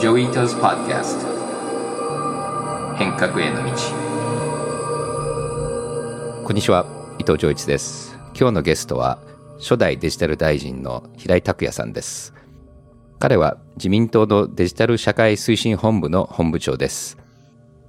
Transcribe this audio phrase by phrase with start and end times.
[0.00, 1.26] Joi Ito's Podcast
[2.96, 3.70] 変革への道
[6.42, 6.86] こんにちは
[7.18, 9.18] 伊藤穰一です今日のゲストは
[9.58, 12.32] 初代デジタル大臣の平井卓也さんです
[13.18, 17.18] 彼は自民党のデジタル社会推進本部の本部長です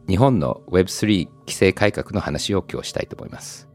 [0.09, 3.69] 日本の Web3 規制改革の話を今日したいと思います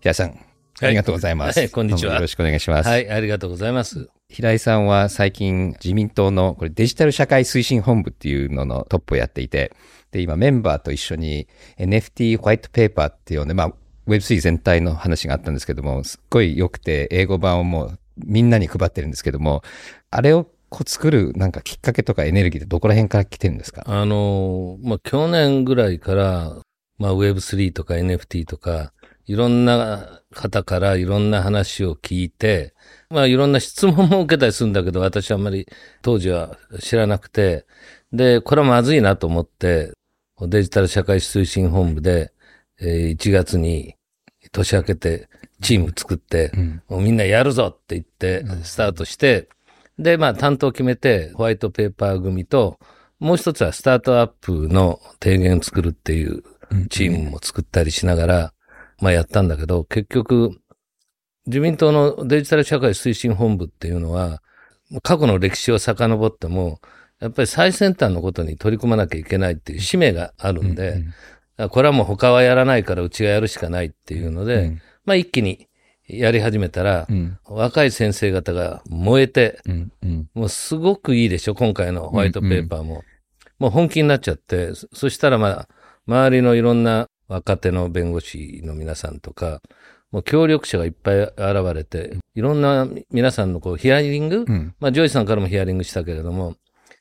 [0.00, 0.36] 平井さん
[0.80, 1.58] ありがとうございます。
[1.60, 2.14] はい、こんにちは。
[2.14, 2.88] よろしくお願いします。
[2.88, 4.08] はい、ありがとうございます。
[4.32, 9.72] 平井さんは最近自民党のこれデジタル社会推進本部っていうののトップをやっていて、
[10.10, 11.46] で、今メンバーと一緒に
[11.78, 13.72] NFT ホワイトペーパーっていうね、まあ
[14.06, 19.62] Web3 全体の話があったんですけども、すっごい良くて英語版をもうみんなに配ってるんですけども、
[20.10, 23.84] あれをこう作るなんかきっかけとかエネルギーってどこら辺から来てるんですか？
[23.86, 26.56] あの、まあ去年ぐらいから、
[26.96, 28.94] まあ Web3 とか NFT とか、
[29.26, 32.72] いろんな方からいろんな話を聞いて、
[33.12, 35.68] まあいろんな質問も受けたりするんだけど、 私はあんまり
[36.00, 37.66] 当時は知らなくて、
[38.12, 39.92] で、これはまずいなと思って、
[40.40, 42.32] デジタル社会推進本部で、
[42.80, 43.94] えー、1月に
[44.50, 45.28] 年明けて
[45.60, 49.48] チーム作って、うん、もうみんなやるぞって言ってスタートして、
[49.98, 52.78] うん、で、まあ担当決めてホワイトペーパー組と、
[53.20, 56.42] もう一つはスタートアップの提言を作るっていう
[56.90, 58.54] チームも作ったりしながら、
[59.00, 60.58] まあやったんだけど、結局、
[61.46, 64.42] 自民党のデジタル社会推進本部っていうのは、
[65.02, 66.80] 過去の歴史を遡っても、
[67.20, 71.14] やっぱり最先端のことに取り組まなきゃいけないっていう使命があるんで、うん
[71.58, 75.68] うん、これはもう他はやらないからうちがやるしかないっていうので、うん、まあ一気に
[76.08, 82.84] やり始めたら、うん、若い先生方が燃えて、うんうん、もうすごくいいでしょ、今回のホワイトペーパーも。
[82.84, 83.02] うんうん、
[83.60, 85.68] もう本気になっちゃって、そしたらまあ、
[86.08, 89.62] 周りのいろんな若手の弁護士の皆さんとか、
[90.12, 91.36] もう協力者がいっぱい現
[91.74, 96.54] れて、いろんな皆さんのこうヒアリング、うん、まあジョイさんからもヒアリングしたけれども、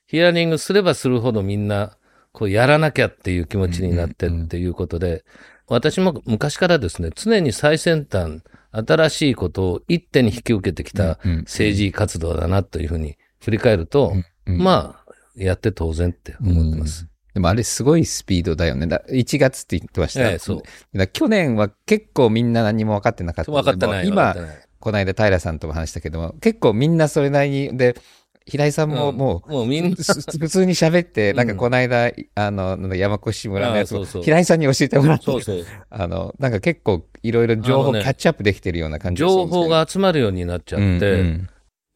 [0.08, 1.98] ヒアリングすればするほどみんな、
[2.32, 5.26] こうやらなきゃっていう気持ちになってっていうことで、
[5.68, 8.42] 私も昔からですね、常に最先端、
[8.72, 14.14] 新しいことを一手に引き受けてきた政治活動だなというふうに振り返ると、
[14.46, 17.11] まあ、やって当然って思ってます。
[17.34, 18.88] でもあれすごいスピードだよね。
[18.88, 20.30] だ1月って言ってました。
[20.30, 20.56] ええ、そ
[20.94, 20.98] う。
[20.98, 23.52] だ去年は結構みんな何も分かってなかった。
[23.52, 24.08] 分かってない。
[24.08, 24.36] 今、
[24.80, 27.96] この間平さんとも話したけども、結構みんなそれなりに、で、
[28.46, 35.66] 平井さんももう、もうみんな、普通に喋って、なんかこの間、あの、山越村のやつを、平井さんに教えてもらって、そうそう。
[35.90, 41.40] あの、なんか結構いろいろ情報キャッチアップできてるような感じ情報が集まるようになっちゃって、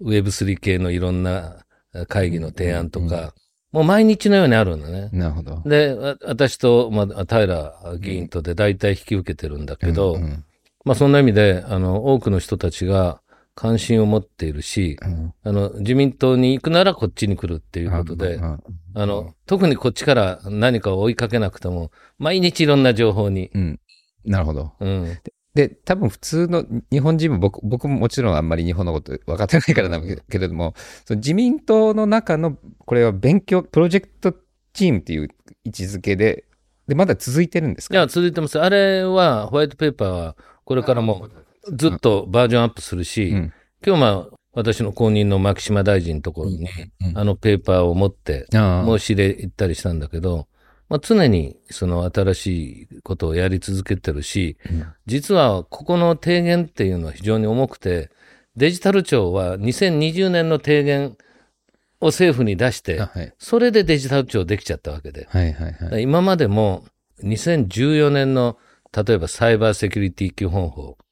[0.04, 1.66] Web3 系のいろんな
[2.08, 3.34] 会議の提案とか、
[3.76, 5.10] もう毎日のようにあるんだね。
[5.12, 5.62] なるほど。
[5.66, 10.44] で、私と、まあ、平議員とで大体引き受けてるんだけど、うんうん、
[10.86, 13.20] まあそんな意味で、あの、多くの人たちが
[13.54, 23.52] 関心を持っているし、うん、あの、自民党に行くならこっちに来るっていうことで、あの、特にこっちから何かを追いかけなくても、毎日いろんな情報に。
[23.54, 23.80] うん。
[24.24, 24.72] なるほど。
[24.80, 25.18] うん。
[25.56, 30.08] で、多分普通の日本人も僕、僕ももちろんあんまり日本のこと分かってないからなん。
[30.08, 34.36] だけれども、その自民党の中の、これは勉強、プロジェクト
[34.74, 35.30] チームっていう
[35.64, 36.44] 位置づけで、
[36.88, 37.96] で、まだ続いてるんですか？
[37.96, 38.60] いや、続いてます。
[38.60, 40.36] あれは、ホワイトペーパーは、
[40.66, 41.30] これからも
[41.72, 43.54] ずっとバージョンアップするし、うん、
[43.86, 46.68] 今日まあ、私の後任の牧島大臣のところに、
[47.14, 50.48] あのペーパーを持って、申し入れ行ったりしたんだけど、
[50.88, 52.48] まあ、常にその新し
[52.84, 58.12] いことをやり続けてるし、うん、実はここの提言っていうのは非常に重くて、
[58.56, 61.18] デジタル庁は2020年の提言
[62.00, 65.28] を政府に出して、はい、それでデジタル庁できちゃったわけで。
[65.30, 66.86] はいはいはい、今までも
[67.24, 68.58] 2014年の
[68.96, 71.05] 例えばサイバーセキュリティ基本法、うん、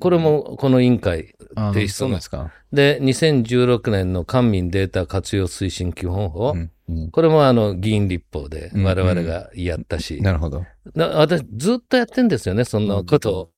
[0.00, 2.50] これもこの委員会提出ですか。
[2.72, 6.70] で、2016年の官民データ活用推進基本法、うん
[7.12, 10.22] これもあの議員立法で我々がやったし。
[10.22, 10.64] なるほど。
[10.94, 13.52] 私ずっとやってんですよね、そんなこと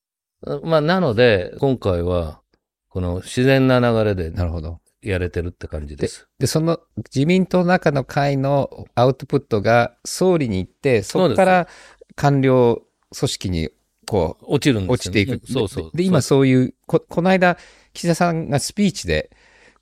[0.44, 0.60] を。
[0.64, 2.40] まあ、なので、今回は、
[2.88, 4.80] この自然な流れで、なるほど。
[5.00, 6.28] やれてるって感じです。
[6.40, 6.80] で、その
[7.14, 11.68] 自民党の中の会のアウトプットが総理に行って、そこから
[12.16, 12.82] 官僚
[13.16, 13.70] 組織に
[14.10, 15.40] こう、落ちるんです、ね、落ちていく。
[15.46, 15.90] そうそう。
[15.94, 17.56] で、今そういう、こ、この間、
[17.94, 19.30] 岸田さんがスピーチで、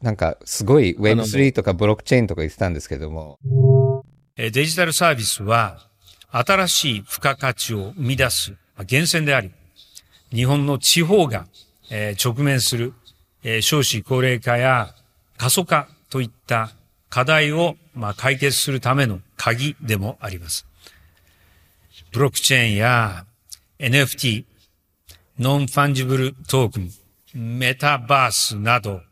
[0.02, 3.38] なんかすごい Web3 とかブロックチェーンとか言ってたんですけども。
[4.36, 5.88] デジタルサービスは
[6.30, 9.50] 新しい付加価値を生み出す源泉であり、
[10.30, 11.46] 日本の地方が
[12.22, 12.92] 直面する
[13.62, 14.94] 少子高齢化や
[15.38, 16.70] 過疎化といった
[17.08, 17.76] 課題を
[18.18, 20.66] 解決するための鍵でもあります。
[22.12, 23.24] ブロックチェーンや
[23.78, 24.44] NFT、
[25.38, 29.02] ノンファンジブルトークン、メタバースなど、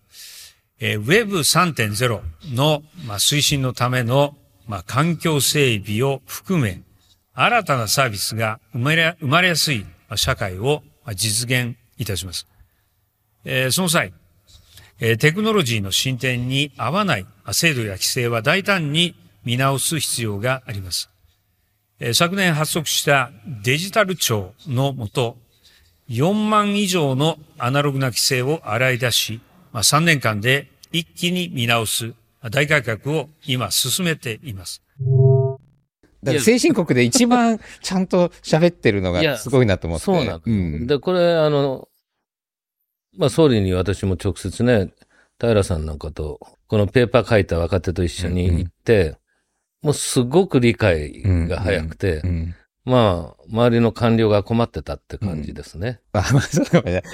[0.81, 2.21] えー、Web3.0
[2.55, 4.37] の、まあ、推進のための、
[4.67, 6.83] まあ、環境整備を含め、
[7.35, 9.87] 新たなサービスが生まれ生まれやすい
[10.17, 10.83] 社会を
[11.15, 12.49] 実現いたします。
[13.45, 14.13] えー、その際、
[14.99, 19.15] えテクノロジーの進展に合わない制度や規制は大胆に
[19.45, 21.11] 見直す必要があります。
[21.99, 23.31] え昨年発足した
[23.63, 25.37] デジタル庁のもと、
[26.09, 29.41] 4万以上のアナログな規制を洗い出し、
[29.73, 32.13] まあ、3年間で一気に見直す
[32.51, 34.83] 大改革を今進めています。
[36.23, 40.05] だから先進国で一番ちゃんと喋ってるのがすごいなと思って。
[40.05, 40.87] そうなの、うん。
[40.87, 41.89] で、これ、あの、
[43.17, 44.93] まあ、総理に私も直接ね、
[45.41, 49.17] 平さんなんかと、このペーパー書いた若手と一緒に行って、うんうん、
[49.87, 52.55] もうすごく理解が早くて、うんうんうん。
[52.87, 56.01] まあ、周りの官僚が困ってたって感じですね。
[56.13, 57.05] うん、あ、まあ、そうかもね。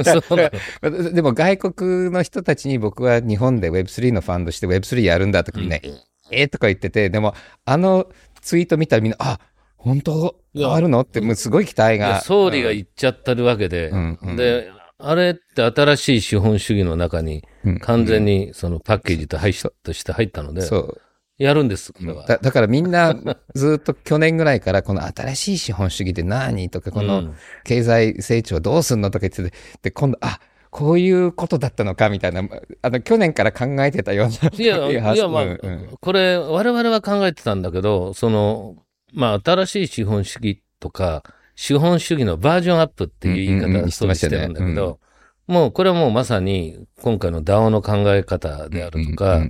[1.13, 5.99] でも外国の人たちに僕は日本で Web3 のファンドして Web3 やるんだとかね、うん、
[6.31, 7.35] えー、とか言ってて、でも、
[7.67, 8.07] あの
[8.41, 9.39] ツイート見たらみんな、あ、
[9.77, 10.37] 本当？
[10.55, 11.03] 変わるの？
[11.03, 12.23] って、もうすごい期待が。
[12.23, 17.45] 総理が言っちゃってるわけで、うんうん、で、あれって新しい資本主義の中に
[17.83, 19.53] 完全にそのパッケージと入
[19.83, 21.01] として入ったので、そう
[21.43, 22.25] やるんです、これは。
[22.27, 23.15] だだからみんな
[23.55, 27.35] ずっと去年ぐらいからこの新しい資本主義って何とか、この
[27.65, 30.39] 経済成長どうすんのとか言ってて、で、今度、あ、
[30.71, 32.45] こういうことだったのかみたいな、
[32.83, 34.51] あの、去年から考えてたような。
[34.57, 38.77] いや、いや、 まあ、うん、これ、我々は考えてたんだけど、その、
[39.13, 41.25] まあ、新しい資本主義とか、
[41.57, 45.01] 資本主義のバージョンアップっていう言い方をしてるんだけど、
[45.47, 49.43] もうこれはもうまさに今回の DAO の考え方であるとか、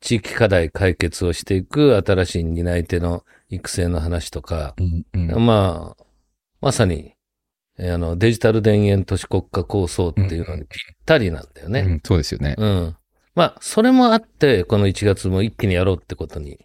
[0.00, 4.74] 地域課題解決をしていく新しい担い手の育成の話とか、
[5.12, 6.04] まあ、
[6.60, 7.14] まさに、
[7.80, 11.80] あの、デジタル田園都市国家構想っていうのにぴったりなんだよね。
[11.80, 12.56] うん、そうですよね。
[12.58, 12.96] うん。
[13.34, 16.58] まあ、それもあって、この1月も一気にやろうってことに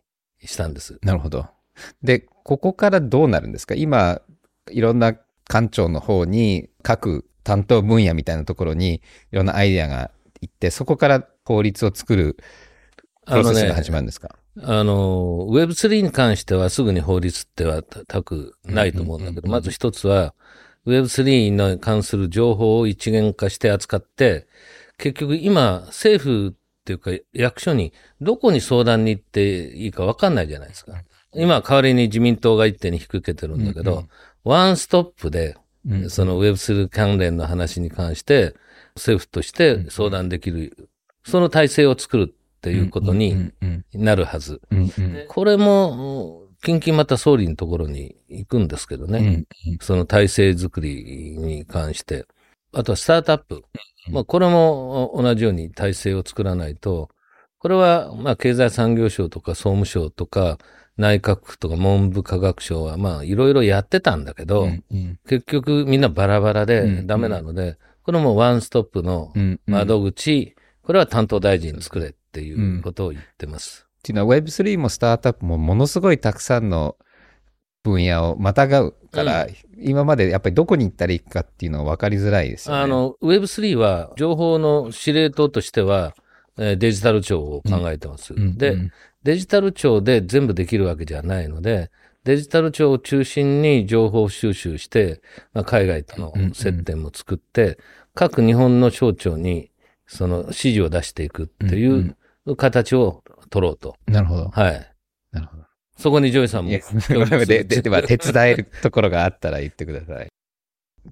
[0.44, 0.97] したんです。
[1.03, 1.47] なるほど。
[2.01, 3.75] で、ここからどうなるんですか？
[3.75, 4.21] 今、
[4.71, 5.15] いろんな
[5.47, 9.01] 官庁の方に各担当分野みたいなところに
[9.31, 10.09] いろんなアイデアが
[10.41, 12.38] いって、そこから法律を作る
[13.25, 14.35] プロセスが始まるんですか？
[14.61, 20.33] あの、Web3 に関してはすぐに法律ってはたくないと思うんだけど、まず一つは
[20.85, 24.47] Web3 に関する情報を一元化して扱って、
[24.97, 26.53] 結局今政府っ
[26.85, 30.93] ていうか役所にどこに相談に行っていいかわかんないじゃないですか。
[31.33, 34.09] 今代わりに自民党が一手に引き受けてるんだけど、うんうん、
[34.43, 35.57] ワンストップで
[36.09, 38.53] その Web3 関連の話に関して、
[38.95, 40.89] 政府として相談できる、
[41.23, 43.51] その体制を作るっていうことに
[43.94, 44.62] なるはず。
[45.27, 49.44] これも、近々また総理のところに行くんですけどね。
[49.81, 52.25] その体制作りに関して。
[52.71, 53.63] あとはスタートアップ。
[54.10, 57.10] まあ、これも同じように体制を作らないと、
[57.60, 60.57] これは、まあ、経済産業省とか総務省とか、
[60.95, 69.33] 内閣府とか文部科学省はまあいろいろやってたんだけど、うんうん、結局みんなバラバラでダメなので、うんうん、これもワンストップの
[69.65, 73.85] 窓口、これは担当大臣作れっていうことを言ってます。
[74.00, 76.97] っていうのは Web3 もスタートアップもものすごいたくさんの
[77.83, 82.81] 分野をまたがうから、うん、今までやっぱりどこに行ったらいいかっていうのは分かりづらいですよね。
[82.81, 86.15] あの、Web3 は情報の司令塔としては、
[86.56, 88.33] デジタル庁を考えてます。
[88.33, 88.77] うん、で、
[89.24, 91.89] デジタル庁で全部できるわけじゃないので、
[92.24, 95.22] デジタル庁を中心に情報収集して、
[95.53, 97.77] まあ、海外との接点も作って、うんうん、
[98.13, 99.72] 各日本の省庁に
[100.05, 102.15] その指示を出していくっていう
[102.57, 103.95] 形を取ろうと。
[104.07, 104.50] なるほど。
[104.50, 104.93] はい。
[105.31, 105.63] なるほど。
[105.97, 106.71] そこにジョイさんも。
[107.45, 110.27] で、で、では 手伝えるところがあったら言ってください。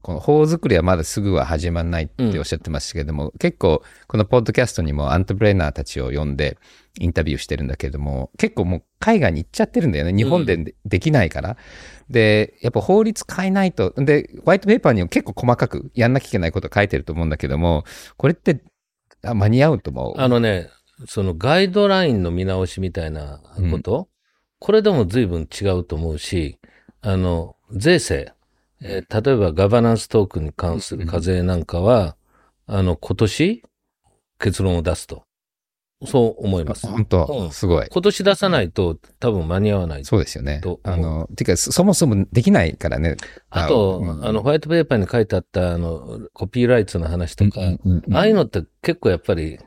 [0.02, 6.58] この法作りはまだすぐは始まらないっておっしゃってましたけども、うん、結構このポッドキャストにもアントプレーナーたちを呼んで
[7.00, 10.14] インタビューしてるんだけれども、結構もう海外に行っちゃってるんだよね。
[10.14, 11.50] 日本でできないから。
[11.50, 17.84] うん、で、やっぱ法律変えないと、で、ホワイトペーパーにも結構細かくやんなきゃいけないこと書いてると思うんだけども、
[18.16, 18.62] これって
[19.24, 20.22] あ間に合うと思う？
[20.22, 20.70] あのね、
[21.08, 23.42] そのガイドラインの見直しみたいな
[23.72, 24.08] こと、うん、
[24.60, 26.60] これでも随分違うと思うし、
[27.02, 28.34] あの、税制。
[28.84, 32.16] えー、例えばガバナンストークンに関する課税なんかは、
[32.68, 33.64] うん、あの、今年、
[34.40, 35.24] 結論を出すと。
[36.04, 36.88] そう思います。
[36.88, 37.88] 本当、うん、すごい。
[37.88, 40.06] 今年出さないと多分間に合わない。
[40.06, 40.62] そうですよね。
[40.84, 43.18] あの、てか、そもそもできないからね。
[43.52, 49.60] あと、うん、あの、ホワイトペーパーに書いてあった、あの、コピーライツの話とか、ああいうのって結構やっぱり、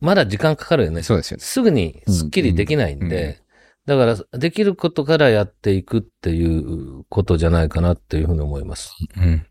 [0.00, 1.02] まだ時間かかるよね。
[1.02, 1.44] そうですよね。
[1.44, 3.42] すぐにスッキリできないんで、
[3.86, 8.94] だから、できることからやっていくっていうことじゃないかなっていうふうに思います。
[9.16, 9.46] うん、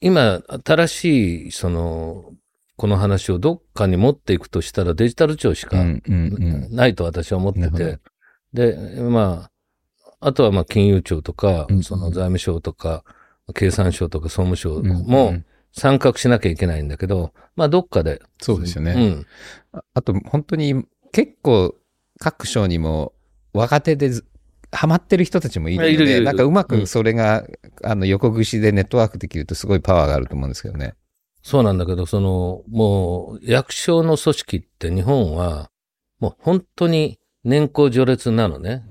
[0.00, 2.32] 今、新しい、その、
[2.76, 5.84] この話をどっかに持っていくとしたらデジタル庁しか
[6.70, 7.98] ないと私は思ってて、
[8.52, 9.50] で、ま
[10.20, 13.04] あ、あとはまあ金融庁とかうん、その財務省とか、
[13.54, 18.22] 経産省とか総務省うんうもん参画しなきゃいけないんだけど、まあどっかで。
[18.40, 18.92] そうですよね。
[18.92, 19.26] うん。
[19.72, 21.74] ああと、本当に結構
[22.18, 23.12] 各省にも
[23.52, 24.26] 若手でず
[24.70, 27.46] ハマってる人たちもいるので、なんかうまうんくそれが、
[27.82, 30.94] あの横串でネットワークできるとすごいパワーがあると思うんですけどね。
[31.42, 35.70] そうなんだけど、その、もう、役所の組織って日本は、
[36.20, 38.84] もう本当に年功序列なのね。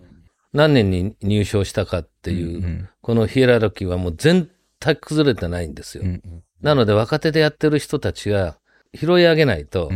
[0.53, 6.03] 何年に入省したかっていう、んこのヒエラルキーはもう全体崩れてないんですよ。
[6.05, 8.57] うんうんなので若手でやってる人たちが
[8.93, 9.91] 拾い上げないと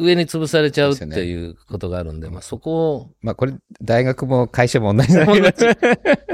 [0.00, 3.52] 上に潰されちゃうっていうことがあるんで、まあそこをまあこれ、
[3.82, 5.54] 大学も会社も同じだ同じけ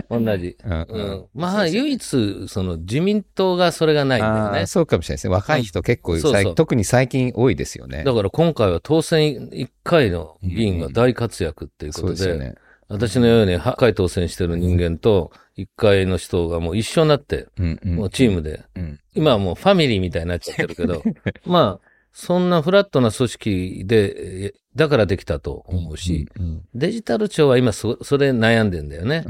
[0.08, 0.56] ど同じ。
[1.34, 4.66] まあ唯一、その自民党がそれがないんだよね。
[4.66, 5.34] そうかもしれないですね。
[5.34, 6.16] 若い人結構、
[6.54, 8.04] 特に最近多いですよね。
[8.04, 12.54] だから今回は当選1回の議員が大活躍っていうことですよね。
[12.88, 17.96] 私のように8回当選してる人間と1回の人がもう一緒になって、うんうん。
[17.96, 19.00] もうチームで、うん。
[19.14, 21.02] 今はもうファミリーみたいになっちゃってるけど、
[21.46, 29.24] まあ、そんなフラットな組織で、えだからできたと思うし、うんうんデジタル庁は今そ、それ悩んでんだよね。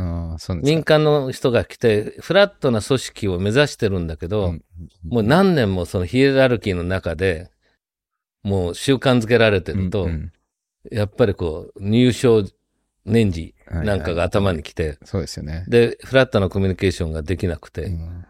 [0.62, 4.64] 民間の人が来て、フラットな組織を目指してるんだけど、うん。
[5.08, 7.50] もう何年もそのヒエラルキーの中で、
[8.42, 10.32] もう習慣づけられてると、うんうん。
[10.90, 12.44] やっぱりこう、入賞
[13.06, 15.64] 年次はいなんかが頭に来て、そうですよね。
[15.68, 18.24] で、フラットなコミュニケーションができなくて、うん。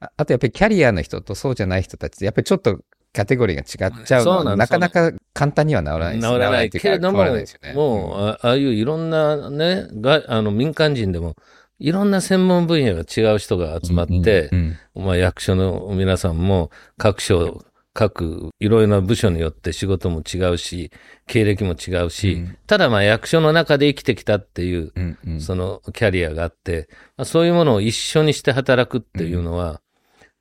[0.00, 2.80] ああとやっぱりキャリアの人とそうじゃない人たちって、やっぱりちょっと
[3.12, 7.44] カテゴリーが違っちゃうのなのなかなか簡単には治らないです治らないけれども、ね。
[7.74, 11.36] もう、あああいういろんなね、が、あの、民間人でも、
[11.78, 20.90] いろんな専門分野が違う人が集まって、うんまあ役所の皆さんも各省、各いろいろな部署によって仕事も違うし、
[21.26, 22.58] 経歴も違うし、うん。
[22.66, 25.40] ただまあ役所の中で生きてきたっていう、うんうん。
[25.40, 29.80] そのキャリアがあって、まあ、そういうものを一緒にして働くっていうのは、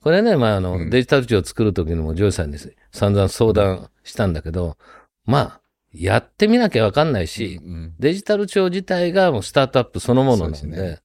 [0.01, 0.89] これね、まああの、うん。
[0.89, 2.57] デジタル庁を作るときにもジョイさんに
[2.91, 4.77] 散々相談したんだけど、
[5.25, 5.61] まあ、
[5.93, 10.99] やってみなきゃわかんないし、うんデジタル庁自体がもうスタートアップそのものなんで、ですね。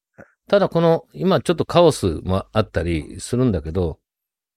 [0.48, 3.98] ただこの、今ちょっとカオスもあったりするんだけど、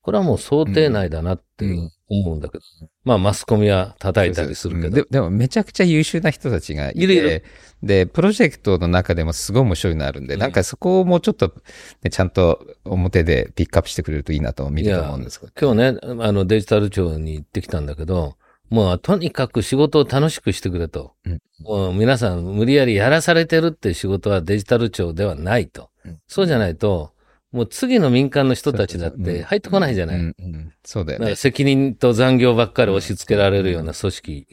[0.02, 1.92] これはもう想定内だなってうん。
[2.12, 2.64] 思うんだけど、
[3.04, 7.44] まあマスコミは叩いたりするけど、ででもめちゃくちゃ優秀な人たちがいているいる。
[7.84, 10.40] で、プロジェクトの中でもすごい面白いのあるんで、うん。
[10.40, 11.54] なんかそこをもうちょっと、
[12.02, 15.52] ね、ちゃんと表でピックアップしてくれるといいなと見ると思うんですけど。
[15.60, 18.38] 今日ね、あのデジタル庁に行ってきたんだけど、
[18.70, 21.14] もうとにかく仕事を楽しくしてくれと。
[21.26, 21.40] うん。
[21.60, 25.90] もう皆さん無理やりやらされてるって仕事はデジタル庁ではないと。
[26.06, 26.20] うん。
[26.28, 27.12] そうじゃないと、
[27.52, 30.20] もう次の民間の人たちだって入ってこないじゃない？
[30.20, 31.36] うんうんそうだよね。
[31.36, 34.48] 責任と残業ばっかり押し付けられるような組織。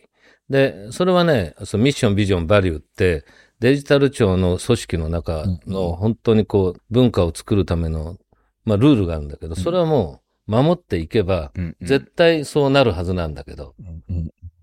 [0.49, 3.25] で、それはね、そのミッション、ビジョン、バリューって、
[3.59, 8.17] デジタル庁の組織の中の本当にこう、文化を作るための、
[8.65, 13.75] まあ、ルールがあるんだけど、それはもう、守っていけば、絶対そうなるはずなんだけど、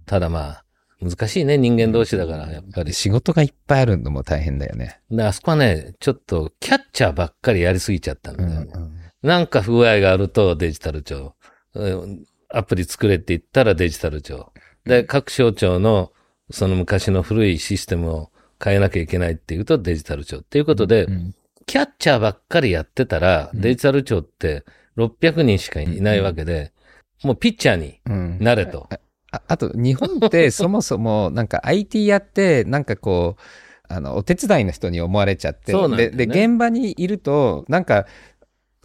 [0.06, 0.66] ただまあ、
[1.04, 2.94] 難しいね、人間同士だから、やっぱり。
[2.94, 5.00] 仕事がいっぱいあるのも大変だよね。
[5.12, 8.72] で、あそこはね、ちょっと、キャッチャーばっかりやりすぎちゃったんだよね。
[8.74, 11.36] うんなんか不具合があるとデジタル庁。
[11.74, 14.52] うんアプリ作れって言ったらデジタル庁。
[14.86, 16.12] で、各省庁の
[16.52, 18.32] その昔の古いシステムを
[18.64, 20.40] 変えなきゃいけないっていうとデジタル庁。
[20.40, 21.34] っていうことで、うん
[21.66, 24.66] キャッチャーばっかりやってたら、うんデジタル庁って
[24.98, 26.74] 600人しかいないわけで、
[27.24, 28.90] もうピッチャーにうんなれと。
[29.34, 33.42] ああと、日本ってそもそもなんか IT やって、なんかこう、
[33.90, 36.10] あの、お手伝いの人に思われちゃって、ね。
[36.12, 38.06] で、で、現場にいると、なんか、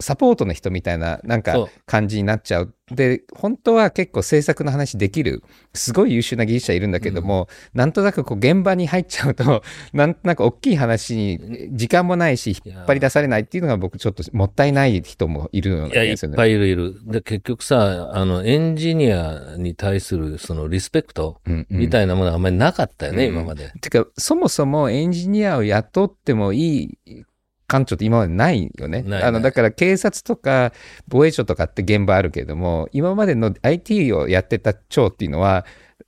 [0.01, 2.73] サポートの人みたいな、なんか感じになっちゃう。
[2.91, 9.61] で、本当は結構制作の話できる、すごい優秀な技術者いるんだけども、なんとなくこう現場に入っちゃうと、
[9.93, 16.95] なんとなく大きい話に時間もないし、引っ張り出されないっていうのが僕ちょっともったいない人もいるようない気や、いっがするねぱいいるいる。
[17.05, 23.71] で、結局さ、あの、エンジニアに対するそのリスペクトうんうんみたいなものはあんまりなかったよね、うん今まで。
[23.81, 27.25] てか、そもそもエンジニアを雇ってもいい
[27.69, 29.05] 官庁って今までないよね。
[29.21, 30.73] あの、だから警察とか
[31.07, 35.65] 防衛庁とかって現場あるけれども、今までの IT をやってた庁っていうのは、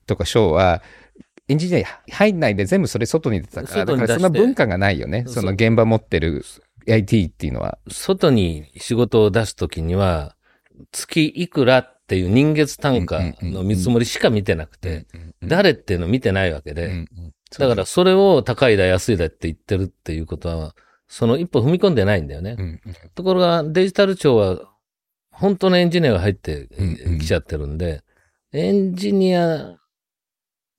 [0.07, 0.81] とか省は、
[1.47, 5.25] エンジニア入んないで全部それ外に出たから、だからその文化がないよね。
[5.27, 6.43] その現場持ってる
[6.87, 7.77] IT っていうのは。
[7.89, 10.35] 外に仕事を出すときには、
[10.91, 15.05] 月いくらっていう人月単価の見積もりしか見てなくて、
[15.43, 17.05] 誰っていうの見てないわけで、
[17.59, 20.75] だからそれを高いだ安いだって言ってるっていうことは、
[21.11, 22.55] その一歩踏み込んでないんだよね。
[22.57, 22.81] うんうん
[23.13, 24.61] ところがデジタル庁は、
[25.29, 28.01] 本当のエンジニアが入ってうんうんきちゃってるんで、
[28.53, 29.75] エンジニア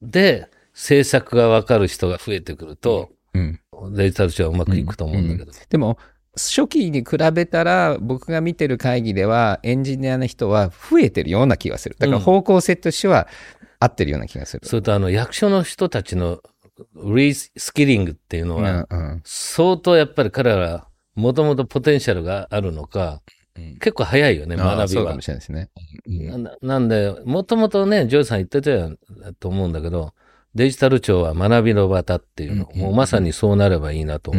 [0.01, 3.61] で制作がわかる人が増えてくると、うん。
[3.95, 5.53] デジタル庁はうまくいくと思うんだけど。
[5.69, 5.99] でも、
[6.35, 11.97] 初期に比べたら、僕が見てる会議では、エンジニアの人は増えてるような気がする。
[11.99, 13.29] だから方向性としては
[13.81, 14.67] 合ってるような気がする。
[14.67, 16.41] それとあの、役所の人たちの
[17.15, 23.23] リスキリングっていうのうんは、うん相当やっぱり彼ら、もともとポテンシャルがあるのか、
[23.57, 25.21] うん結構早いよね、学びはそうかも。
[25.21, 25.71] しれないですね。
[26.07, 28.97] うんななんで、もともとね、ジョイさん言ってたよ
[29.41, 30.15] と思うんだけど、
[30.55, 34.33] デジタル庁は学びの場だっていうの、うんもうまさにそうなればいいなと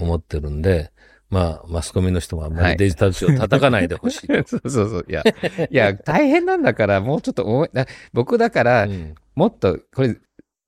[0.00, 0.92] 思ってるんで、
[1.28, 4.26] まあ、マスコミの人もあんまはいりデジタル庁叩かないでほしい。
[4.46, 5.06] そうそうそう。
[5.08, 5.22] いや、
[5.70, 10.16] いや、大変なんだから、もうちょっと思い、だ僕だから、うんもっと、これ、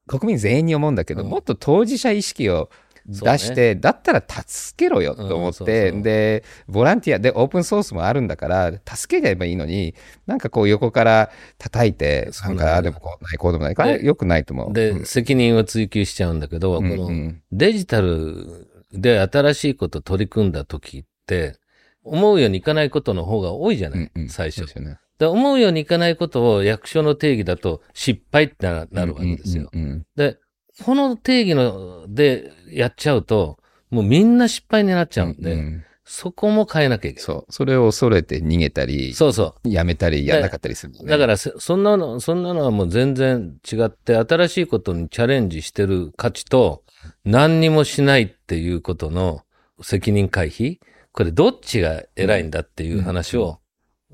[0.09, 1.29] 国民全員に思うんだけど、うん。
[1.29, 2.71] もっと当事者意識を
[3.09, 9.95] 出して、だったら助けろよと思って、うんそうそうで、ボランティアでオープンソースもあるんだから、助ければいいのに、
[10.27, 13.75] なんかこう横から叩いて、なんか、ああでもこうない、こうでもない。
[13.75, 14.73] これで良くないと思う。
[14.73, 15.05] で、うん。
[15.07, 21.57] 責任を追求しちゃうんだけど、うんこのうんデジタルで新しいこと取り組んだ時って、
[22.05, 24.29] 思うようにいかないことの方が多いじゃない、うんうん。
[24.29, 24.61] 最初。
[24.61, 24.67] そう。
[24.67, 29.69] ですよねで思うようにいかないことを役所の定義だと失敗ってななるわけですよ。
[29.73, 30.39] うんうんうんで、
[30.85, 33.59] この定義のでやっちゃうと、
[33.91, 37.23] もうみんな失敗になっちゃうんで、うんそこも変えなきゃいけない。
[37.23, 37.53] そう。
[37.53, 40.95] それを恐れて逃げたり、そうそやめたり、やらなかったりする。
[40.95, 46.83] ね、だからせ、そんなの、そんなのはもう全然違って、新しいことにチャレンジしてる価値と、
[47.27, 49.43] 何にもしないっていうことの
[49.83, 50.79] 責任回避
[51.13, 53.61] これどっちが偉いんだっていう話を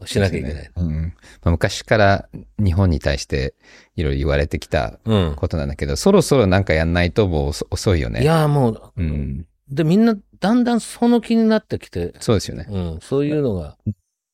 [0.04, 0.70] しなきゃいけない。
[0.76, 3.54] うんまあ、昔から日本に対して
[3.96, 5.34] いろいろ言われてきたうん。
[5.36, 8.22] ことなんだけど、そろそろなんかやんないともう遅遅いよね。
[8.22, 12.66] いや、もう、うん、で、みんなだんだんその気になってきて、そうですよね。
[12.68, 13.76] うん、そういうのが、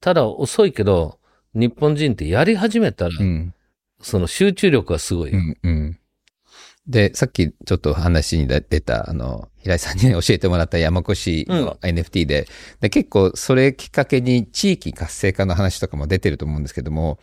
[0.00, 1.18] ただ遅いけど、
[1.54, 3.54] 日本人ってやり始めたら、うん
[4.02, 5.30] その集中力はすごい。
[5.30, 5.99] うんうん
[6.86, 12.46] で、さっきちょっと話に出た、あの、平井さんに教えてもらった山越の NFT で、
[12.80, 17.18] で、結構それきっかけに地域活性化の話とかも出てると思うんですけども、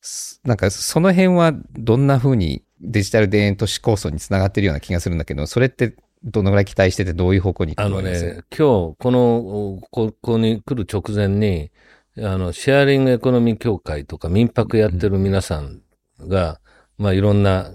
[0.00, 11.70] すなんかその辺はどんな風にデジタル田園都市構想につながってるような気がするんだけど、それってどのぐらい期待しててどういう方向にあのね、今日、この、ここに来る直前に、
[12.18, 15.80] あの、シェアリングエコノミー協会とか民泊やってる皆さん
[16.20, 16.60] が、
[16.96, 17.72] まあいろんな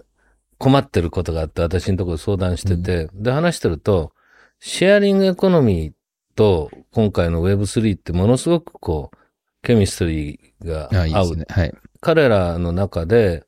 [0.64, 4.14] 困ってることがあって、私のところで相談してて、で、話してると、
[4.62, 5.94] シェアリングエコノミー
[6.38, 9.18] と今回の Web3 ってものすごくこう、
[9.62, 11.36] ケミストリーがあいい合う。
[11.36, 11.46] ね。
[11.50, 11.74] はい。
[12.00, 13.44] 彼らの中で、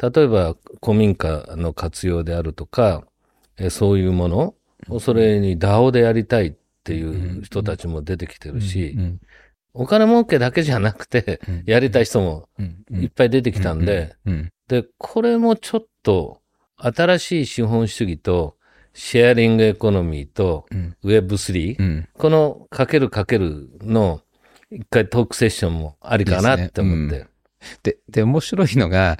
[0.00, 3.02] 例えば古民家の活用であるとか、
[3.58, 6.54] えそういうもの、それに DAO でやりたいっ
[6.84, 9.20] ていう人たちも出てきてるし、うん。
[9.74, 11.62] お金儲けだけじゃなくて、うん。
[11.66, 12.84] やりたい人もうん。
[12.92, 13.02] うん。
[13.02, 14.52] いっぱい出てきたんで、うん。
[14.68, 16.39] で、これもちょっと
[16.82, 18.56] 新しい資本主義と
[18.92, 24.20] シェアリングエコノミーとうん Web3、うんこのかけるかけるの
[24.70, 27.26] 一回トークセッションもありかなって思って。
[27.82, 29.18] で、で、面白いのが、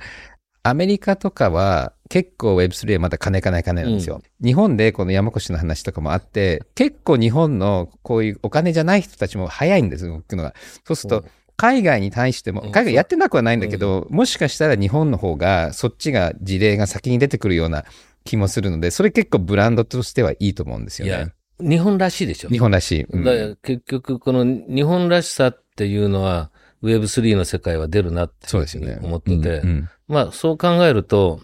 [0.63, 4.21] アメリカとかは結構 Web3 はまだ金金金なんですよ。
[4.43, 10.55] 日本でこの山越の話とかもあって、結構日本のこういうお金じゃない人たちも早いんですよ、動くのが。
[10.85, 11.25] そうすると、
[11.61, 17.85] 海外に対しても、うん海外やってなくはないんだけど、もしかしたら日本の方が、そっちが事例が先に出てくるような
[18.25, 22.49] 気もするので、それ結構ブランドとしてはいいと思うんですよね。、日本らしいでしょ。
[22.49, 23.03] 日本らしい。
[23.03, 26.51] うんだから結局、この日本らしさっていうのは、
[26.83, 28.99] Web3 の世界は出るなってそうですよね。
[29.03, 31.41] 思ってて、うんうんまあそう考えると、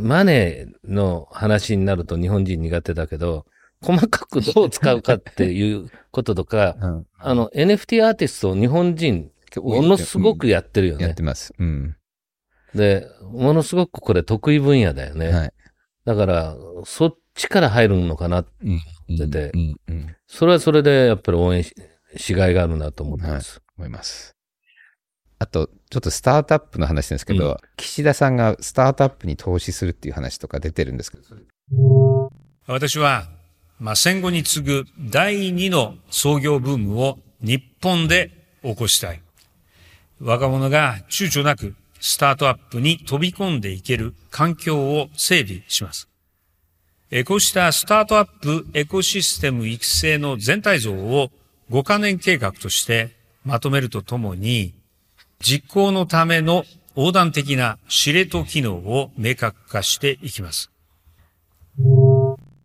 [0.00, 3.46] マネーの話になると日本人苦手だけど、
[3.82, 11.14] 細かくどう使うかっていうこととか、 うんあの NFT アーティストを日本人、ものすごくやってるよねやっ。
[11.14, 11.54] てます。
[11.58, 11.96] うん。
[12.74, 15.28] で、ものすごくこれ得意分野だよね。
[15.28, 15.52] はい。
[16.04, 18.44] だから、そっちから入るのかな。
[18.62, 18.80] うん
[19.16, 21.72] ててうんうんそれはそれでやっぱり応援し
[22.16, 23.62] しがいがあるなと思ってます。
[23.76, 24.34] 思います。
[25.38, 32.32] あと、ちょっとスタートアップの話ですけど、岸田さんがスタートアップに投資するっていう話とか出てるんですけど、
[32.66, 33.28] 私は、
[33.78, 38.30] まあ、戦後に次ぐ第二の創業ブームを日本で
[38.62, 39.20] 起こしたい。
[40.20, 46.08] 若者が躊躇なくスタートアップに飛び込んでいける環境を整備します。
[47.10, 51.30] えーこうしたスタートアップエコシステム育成の全体像を
[51.70, 53.10] 5カ年計画として
[53.44, 54.74] まとめるとともに、
[55.38, 56.64] 実行のための
[56.96, 60.70] 横断的な司令塔機能を明確化していきます。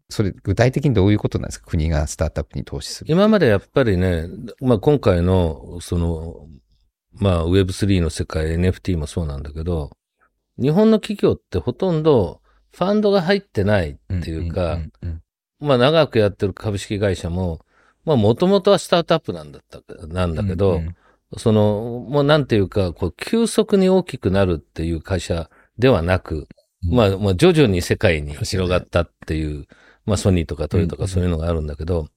[0.10, 1.68] それ具体的にどういうことなんですか？
[1.68, 3.12] 国がスタートアップに投資する。
[3.12, 4.28] 今までやっぱりね、
[4.60, 6.48] まあ今回のその
[7.14, 9.92] まあ Web3 の世界、NFT もそうなんだけど、
[10.60, 14.80] 日本の企業ってほとんどファンドが入ってないっていうか、
[15.60, 17.60] まあ長くやってる株式会社も、
[18.06, 20.96] まあもともとはスタートアップなんだった、なんだけど、うんうん、
[21.38, 26.48] その、もうなんていうか、こう急速に大きくなるっていう会社ではなく、
[26.88, 29.68] うん、まあ、まあ徐々に世界に広がったっていう、
[30.06, 32.08] まあソニーとかトヨタとかそういうのがあるんだけど、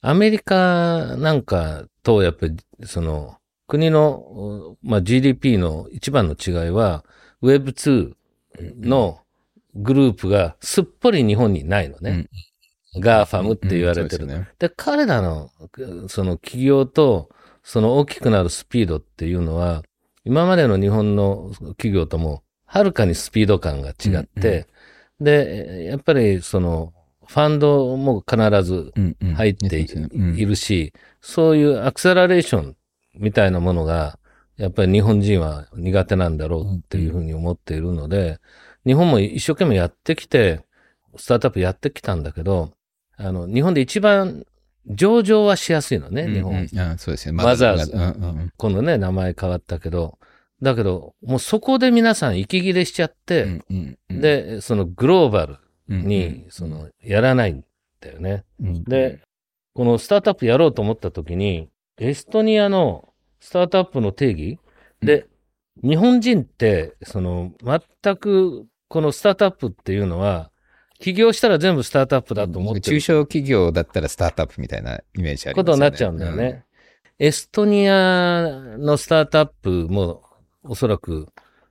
[0.00, 3.36] アメリカなんかとやっぱりその
[3.72, 7.06] 国の、まあ、GDP の一番の違いは
[7.42, 8.12] Web2
[8.82, 9.20] の
[9.74, 12.28] グループがすっぽり日本にないのね。
[12.94, 14.26] うん、 GAFAM って言われてる。
[14.26, 15.50] うんうん、で、ね、彼らの
[16.08, 17.30] その企業と
[17.62, 19.82] その大きくなるスピードっていうのは
[20.26, 24.56] 今までの日本の企業ともはるかにスピード感が違って、うん
[25.20, 26.92] うん、で、やっぱりその
[27.26, 28.92] ファンドも必ず
[29.34, 32.76] 入っているし、そういうアクセラレーション
[33.14, 34.18] みたいなものが、
[34.56, 38.38] やっぱり日本人は苦手なんだろうっていうふうに思っているので、
[38.84, 40.64] 日本も一生懸命やってきて、
[41.16, 42.72] スタートアップやってきたんだけど、
[43.16, 44.44] あの、日本で一番
[44.86, 46.52] 上場はしやすいのね、日本。
[46.52, 47.32] うんうん、そうですね。
[47.32, 48.52] マザーズ。
[48.56, 50.18] 今度ね、名前変わったけど、
[50.60, 53.62] だけど、もうそこで皆さん息切れしちゃって、
[54.08, 57.64] で、そのグローバルに、その、やらないん
[58.00, 58.44] だよね。
[58.60, 59.20] で、
[59.74, 64.58] このスタートアップやろうと思った時に、エストニアのスタートアップの定義？
[65.00, 65.26] で、
[65.82, 70.50] 日本人って、その、全く、このスタートアップっていうのは、
[70.98, 75.54] 起業したら全部スタートアップだと思って中小企業だったらスタートアップみたいなイメージありますね。
[75.54, 76.64] ことになっちゃうんだよね。
[77.18, 78.42] うん、エストニア
[78.78, 80.22] のスタートアップも
[80.62, 81.26] おそらく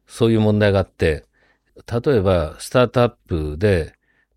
[0.06, 1.24] そういう問題があって、
[1.76, 3.94] 例えばスタートアップで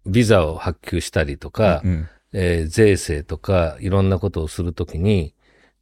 [0.07, 5.35] ビザを発給したりとか、うん、えー、税制とかいろんなことをするときに、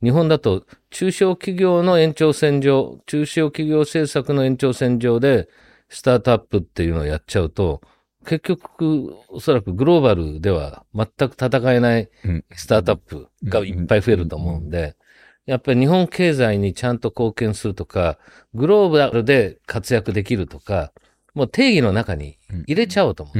[0.03, 5.49] 日本だと中小企業の延長線上、中小企業政策の延長線上で
[5.89, 7.81] スタートアップっていうのをやっちゃうと、
[8.25, 12.09] 結局、おそらくグローバルでは全く戦えない
[12.55, 14.97] スタートアップがいっぱい増えると思うんで、
[15.45, 18.19] やっぱり日本経済にちゃんと貢献するとか、
[18.55, 20.93] グローバルで活躍できるとか、
[21.35, 23.39] もう定義の中に入れちゃおうと思う。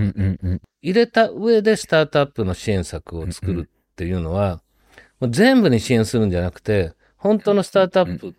[0.81, 4.62] 入れた上でスタートアップの支援策を作るっていうのは、
[5.23, 8.35] もう全部に支援するんじゃなくて、本当のスタートアップ、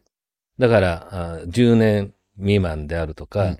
[0.59, 3.57] だから10年未満であるとか、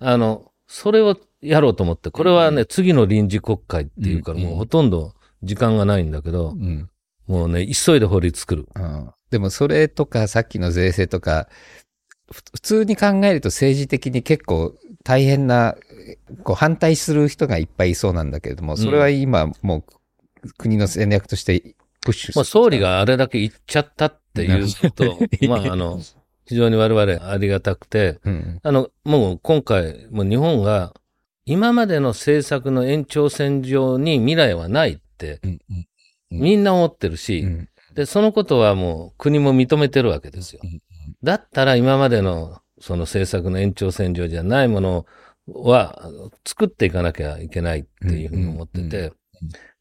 [0.00, 6.56] あの、それをやろうと思って、これはね、次の臨時国会っていうから、もうほとんど時間がないんだけど、
[7.28, 8.66] もうね、急いで法律作る。
[9.30, 11.48] でもそれとか、さっきの税制とか、
[12.32, 15.76] 普通に考えると政治的に結構大変な、
[16.42, 19.84] こう反対する人がいっぱいいそうなんだけれども、それは今も
[20.42, 26.00] う国の戦略としてプッシュまあ、総理があれだけ言っちゃったっていうと、 まあ、あの、
[26.46, 30.94] 非常に我々ありがたくて、うん、あの、もう今回、もう日本が
[31.44, 35.40] 今までの政策の延長線上に未来はないって、
[36.30, 37.46] みんな思ってるし、
[37.94, 40.60] で、そのことはもう国も認めてるわけですよ。
[41.22, 45.06] だったら今までのその政策の延長線上じゃないもの
[45.48, 46.10] は
[46.46, 49.12] 作っていかなきゃいけないっていうふうに思ってて、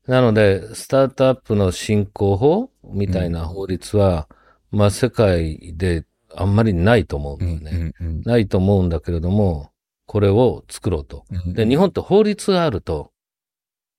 [0.07, 4.27] なので、スタートアップの振興法みたいな法律は、
[4.71, 8.21] うん、まあ世界であんまりないと思うんだよね、うんうんうん。
[8.23, 9.71] ないと思うんだけれども、
[10.05, 11.25] これを作ろうと。
[11.29, 13.11] うんうん、で、日本って法律があると、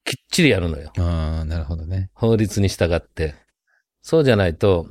[0.05, 0.91] きっちりやるのよ。
[0.99, 2.11] ああ、なるほどね。
[2.15, 3.35] 法律に従って。
[4.01, 4.87] そうじゃないと、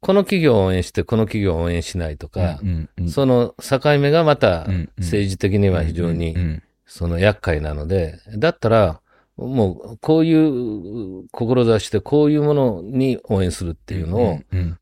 [0.00, 4.66] この企業を応援して、この企業を応援しないとか、うんうんうん、その境目がまた
[4.96, 9.00] 政治的には非常にその厄介なので、だったら、
[9.38, 14.78] もう、こういう志で、こういうものに応援するっていうのを、うんうん、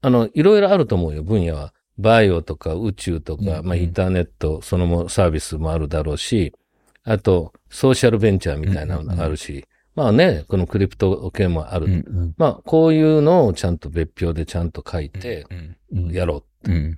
[0.00, 1.74] あの、いろいろあると思うよ、分野は。
[1.98, 6.54] バイオとか宇宙とか、うんうん、まあ、インターネット、そのもサービスもあるだろうし、
[7.02, 9.64] あと、ソーシャルベンチャーみたいなのがあるし、うんうん。
[9.96, 11.86] まあね、このクリプト系もある。
[11.86, 15.46] うんうん、まあ、こういうのをちゃんと別表でちゃんと書いて、
[16.12, 16.96] やろう、うん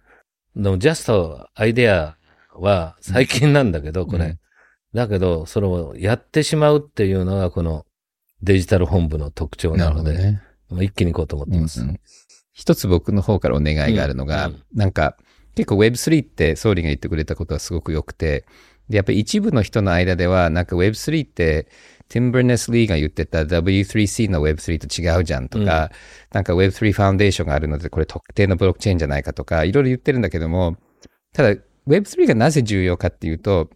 [0.56, 2.16] うん、でも、ジャストアイデア
[2.52, 4.36] は最近なんだけど、これ。
[4.94, 7.84] だけど、それをやってしまうっていうのが、この
[8.42, 10.42] デジタル本部の特徴なので、ね、
[10.80, 11.82] 一気に行こうと思ってます。
[11.82, 12.00] うんうん、
[12.52, 14.54] 一つ僕の方からお願いがあるのが、うん。
[14.54, 15.16] うん、なんか、
[15.54, 18.46] 結構 Web3 って総理が言ってくれたことはすごく良くて、
[18.88, 21.68] で、やっぱり一部の人の間では、なんか Web3 って、
[22.08, 25.68] ティンバーネス・リーが言ってた W3C の Web3 と違うじゃんとか、うん、
[26.32, 30.76] なんか Web3 ファウンデーションがあるので、これ特定のブロックチェーンじゃないかとか、いろいろ言ってるんだけども、
[31.34, 33.68] ただ Web3 がなぜ重要かっていうと、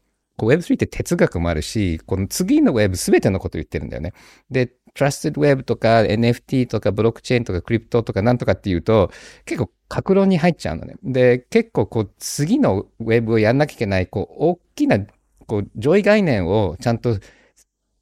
[0.43, 4.13] こう Web3 って哲学もあるし、この次の Web すべてのことを言ってるんだよね。
[4.51, 9.13] で、Trusted Web とか NFT とかブロックチェーンとかクリプトとかなんとかっていうと、
[9.45, 10.97] 結構格論に入っちゃうのね。
[11.05, 14.99] で、結構こう、次のウェブをやんなきゃいけない、こう、大きな、
[15.47, 17.21] こう、上位概念をちゃんと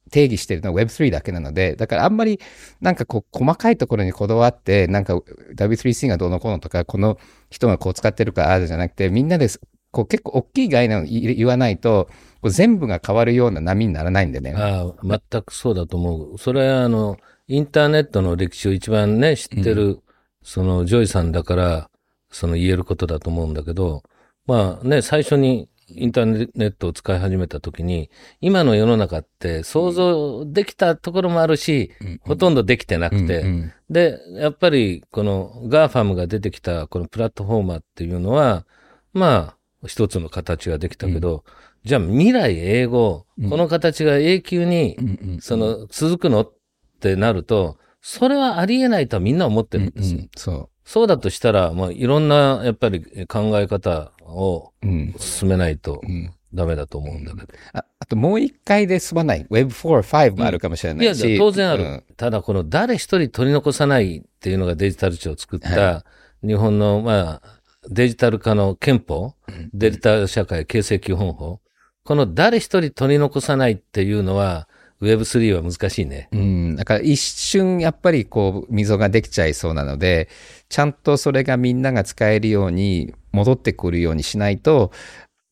[0.09, 2.39] 定義してるのは Web3 だけなので、だからあんまり
[2.81, 5.15] なんかこう細かいところにこだわって、なんか
[5.55, 7.19] W3C がどうのこうのとか、この
[7.51, 9.47] 人がこう使ってるかああじゃなくて、みんなで
[9.91, 12.09] こう結構大きい概念を言わないと、
[12.41, 14.53] こう全部が変わるような波にならないんでね。
[14.55, 16.37] ああ、全くそうだと思う。
[16.37, 20.01] それはあの、インターネットの歴史を一番ね、知ってる、うん、
[20.41, 21.89] そのジョイさんだから、
[22.29, 24.03] その言えることだと思うんだけど、
[24.47, 38.65] まあね、最初にインターネットを使い始めた時に、今の世の中って想像できたところもあるし、うん、ほとんどできてなくて、うんうん、で、やっぱりこの GAFAM が出てきたこのプラットフォーマーっていうのは、
[39.13, 41.41] まあ、一つの形ができたけど、うん、
[41.83, 44.97] じゃあ未来永劫、この形が永久に、
[45.41, 46.53] その続くのっ
[46.99, 50.17] てなると、それはありえないとはみんな思ってるんですよ。
[50.17, 50.69] うんうん、そう。
[50.83, 54.73] そうだとしたら、まあ、いろんな、やっぱり考え方を
[55.17, 56.01] 進めないと
[56.53, 57.47] ダメだと思うんだけど。
[57.73, 59.45] ああともう一回で済まない。
[59.49, 61.27] Web4、5もあるかもしれないし。
[61.29, 62.03] いや、当然ある。
[62.17, 66.03] ただこの誰一人取り残さないっていうのがデジタル庁を作った
[66.45, 69.35] 日本の、まあ、デジタル化の憲法、
[69.73, 71.61] デジタル社会形成基本法。
[72.03, 74.67] この誰一人取り残さないっていうのは、
[75.01, 76.29] Web3 は難しいね。
[76.31, 76.75] うん。
[76.75, 80.29] だから一瞬やっぱりこう溝ができちゃいそうなので、
[80.69, 84.91] ちゃんとそれがみんなが使えるように戻ってくるようにしないと、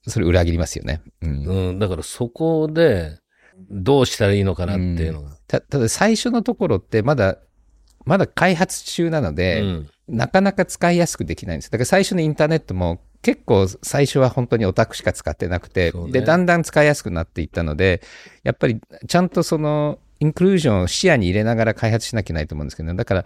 [0.07, 1.01] それ裏切りますよね。
[1.21, 1.45] うん。
[1.45, 3.17] うん、だからそこで
[3.71, 5.29] どうしたらいいのかなっていうのが。
[5.29, 7.39] うん、たただ最初のところってまだ、
[8.05, 11.71] まだ開発中なので、うん、なかなか使いやすくできないんです。
[11.71, 18.01] だから最初のインターネットも結構最初は本当にオタクしか使ってなくて、ね、で、だんだん使いやすくなっていったので、
[18.43, 23.25] やっぱりちゃんとその、インクルージョンを視野に入れながら開発しなきゃいけないと思うんですけど、だから、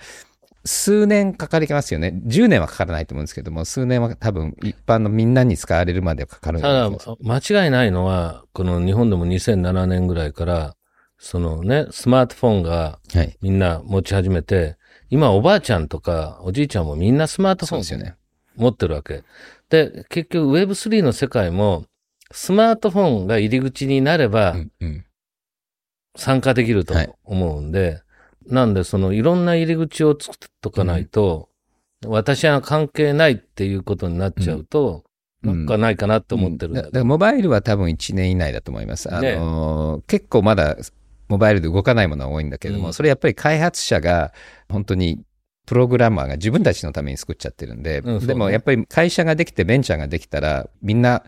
[0.65, 2.21] 数年かかりますよね。
[2.25, 6.89] 10年はかからないと思うんですけども、数年は多分一般のみんなに使われるまでかかるただ、
[7.21, 10.75] 間違いないのは、この日本でも2007年ぐらいから、
[11.17, 12.99] そのね、スマートフォンが
[13.41, 14.77] みんな持ち始めて、はい、
[15.13, 18.15] 今おばあちゃんとかおじいちゃんもみんなスマートフォン
[18.55, 19.23] 持ってるわけ。
[19.69, 21.85] で、結局 Web3 の世界も、
[22.31, 24.55] スマートフォンが入り口になれば、
[26.15, 26.95] 参加できると
[27.25, 31.49] 思うんで、はい、なんでそのいろんな入り口を作っとかないと、
[32.03, 35.03] うん、私は関係ないっていうことになっちゃうと、
[35.43, 39.13] うん、なんかないかなと思ってるんだ,、だからモバイルは多分1年以内だと思います。
[39.13, 40.75] あのー結構まだ
[41.29, 44.33] モバイルで動かないものは多いんだけども、それやっぱり開発者が
[44.73, 45.23] 本当に
[45.65, 51.23] プログラマーが自分たちのために作っちゃってるんで、うんね、でもやっぱり会社ができてベンチャーができたら、みんな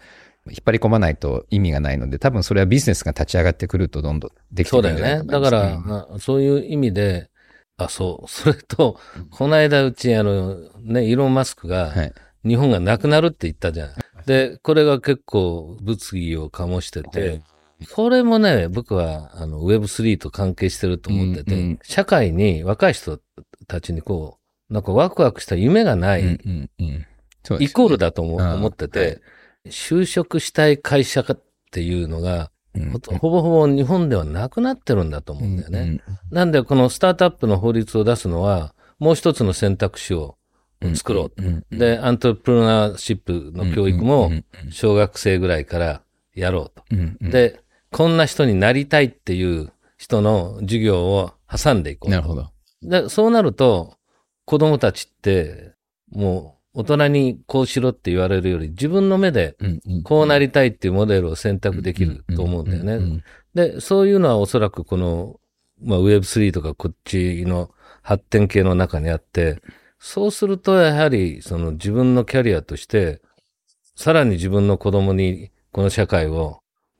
[0.47, 5.49] 引っ張り込まないと意味がないので、多分それはビジネスが立ち上がってくるとどんどんできてくるんじゃないかそうだよね。
[5.49, 7.29] だから、まあ、そういう意味で、
[7.77, 8.27] あ、そう。
[8.29, 8.99] それと、
[9.31, 11.93] この間うち、あの、ね、イーロン・マスクが、
[12.45, 13.89] 日本がなくなるって言ったじゃん。
[14.25, 17.41] で、これが結構物議を醸してて、
[17.93, 23.19] これもね、僕は、あの、Web3 と関係してると思ってて、うんうん、社会に若い人
[23.67, 24.37] たちにこ
[24.69, 26.37] う、なんかワクワクした夢がない、イ
[27.69, 29.21] コールだと思,、思ってて、
[29.67, 31.39] 就職したい会社っ
[31.71, 32.51] ていうのが、
[33.19, 36.01] ほぼほぼ日本ではなくなってるんだと思うんだよね。
[36.29, 40.37] なんでこのスタートアップの法律を出すのは、もう一つの選択肢を
[40.93, 41.77] 作ろう。
[41.77, 44.31] で、アントレプロナーシップの教育も
[44.69, 46.01] 小学生ぐらいから
[46.33, 47.29] やろうと。
[47.29, 52.11] で、こんな人になりたいっていう人の授業を挟んでいこう。
[52.11, 52.49] なるほど。
[52.89, 53.97] で、そうなると、
[54.45, 55.73] 子供たちって、
[56.11, 59.55] もう、大人にこうしろって言われるより、自分の目で、
[60.03, 63.23] こうなりたいっていうモデルを選択できると思うんだよね。
[63.53, 65.39] で、そういうのはおそらくこの、
[65.81, 67.71] まあ Web3 とかこっちの
[68.01, 69.61] 発展系の中にあって、
[69.99, 73.21] そうするとやはりその自分のキャリアとして、
[73.95, 76.59] さらに自分の子供にこの社会を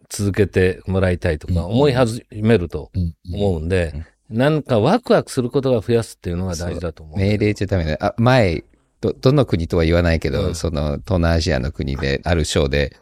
[0.10, 2.92] 続けてもらいたいとか思い始めると
[3.34, 7.18] 思うんで、なんかワクワクすることが増やすっていうのが大事だと思う。
[7.18, 7.98] 命令中ダメだ。
[8.00, 8.64] あ、前、
[9.02, 12.96] ど、どの国とは言わないけど、うん、その、東南アジアの国で、ある章で、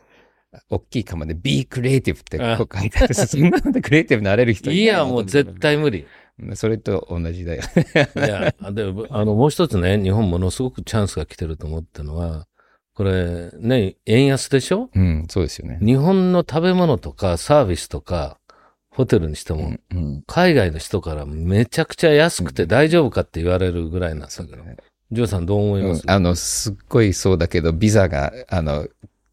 [0.69, 3.13] 大きい釜で be creative ってこう書いてある。
[3.13, 6.05] そんなのでクリエイティブになれる人いや、もう絶対無理。
[6.55, 7.63] それと同じだよ。
[8.15, 12.47] いや、であの、もう一つね、日本ものすごくチャンスが来てると思ったのは、
[12.95, 14.89] これ、ね、円安でしょ？
[14.93, 15.79] うん、そうですよね。
[15.81, 18.37] 日本の食べ物とかサービスとか、
[18.95, 19.77] ホテルにしても、
[20.27, 24.63] 海外の人からめちゃくちゃ安くて大丈夫かって言われるぐらいなんですけど、
[25.11, 28.87] ジョーさんどう思います、うん、あの、すっごいそうだけど、ビザが、あの、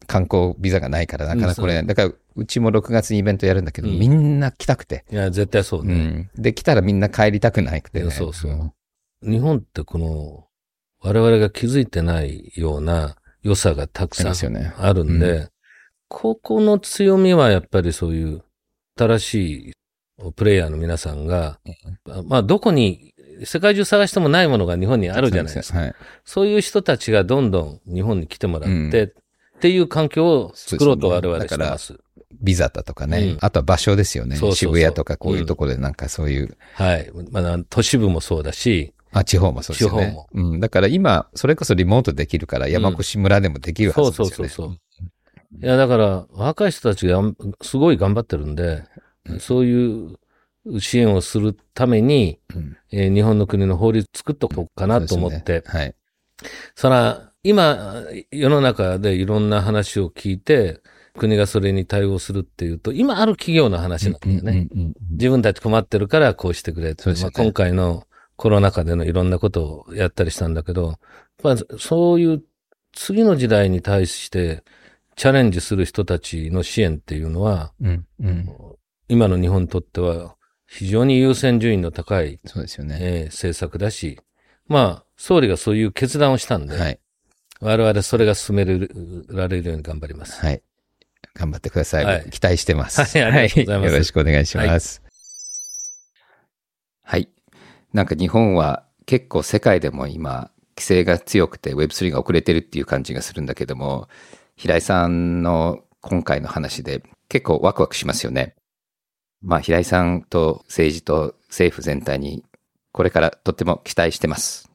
[0.07, 1.83] 観光ビザがないからなかなかこれ、う。
[1.83, 5.05] ん、だからうちも6月にイベントやるんだけど、うん、みんな来たくて。
[5.11, 6.29] いや、絶対そうね。
[6.35, 8.73] うん、で、来たらみんな帰りたくないくて、ね、そうそう。
[9.23, 10.47] 日本ってこの、
[11.03, 15.47] 我々が気づいてないような良さがたくさんあるんで、ね
[16.13, 18.43] ここの強みはやっぱりそういう
[19.01, 19.33] 新し
[19.69, 19.73] い
[20.35, 21.59] プレイヤーの皆さんが、
[22.25, 25.79] まあどこに世界中探してもないものが日本にあるじゃないですか。
[25.79, 31.99] そうはい、そういう人たちがどんどん日本に来てもらって、うん、っていう環境を作ろうと我々してます。
[32.41, 34.73] ビザだとかね、うん、あとは場所ですよねそうそうそう。
[34.75, 37.11] 渋谷とかこういうところでなんかそういう、うん、はい。
[37.31, 40.05] まあ、都市部もそうだし、あ、地方もそうですよね。
[40.05, 40.29] 地方も。
[40.33, 40.59] うん。
[40.59, 44.31] だから今、それこそリモートできるから、山越村でもできるはずですよね。
[44.31, 44.77] そうそうそうそう。
[45.59, 47.21] いや、だから、若い人たちが
[47.61, 48.83] すごい頑張ってるんで、
[49.25, 50.17] うん、そういう
[50.79, 55.95] 支援をするために、うん、えー、日本の国の法律作っとこうかなと思って、ね、はい。
[56.75, 60.79] そら、今、世の中でいろんな話を聞いて、
[61.17, 64.69] 国がそれに対応するっていうと、今ある企業の話なんだよね。
[65.11, 67.11] 自分たち困ってるからこうしてくれって。
[67.11, 68.05] ね、まあ、今回の
[68.37, 70.99] コロナ禍でのいろんなことをやったりしたんだけど、
[71.43, 72.43] まあ、そういう
[72.93, 74.63] 次の時代に対して
[75.21, 78.49] チャレンジする人たちの支援っていうのは、うんうん、
[79.07, 84.19] 今の日本にとっては非常に優先順位の高い、そうですよね、えー、政策だし、
[84.67, 86.99] まあ、総理がそういう決断をしたんで、はい、
[87.59, 90.43] 我々それが進められるように頑張ります。
[90.43, 90.63] はい。
[91.35, 92.05] 頑張ってください。
[92.05, 92.99] はい、期待してます。
[92.99, 93.91] はい、ありがとうございます。
[93.91, 95.03] よろしくお願いします。
[97.03, 97.29] はい、はい
[97.93, 104.09] なんか日本は結構世界でも今、規制が強くて Web3 が遅れてるっていう感じがするんだけども、
[104.61, 108.53] 平井さんの今回の話で結構ワクワクしますよね。
[109.41, 112.43] まあ平井さんと政治と政府全体に
[112.91, 114.69] これからとっても期待してます。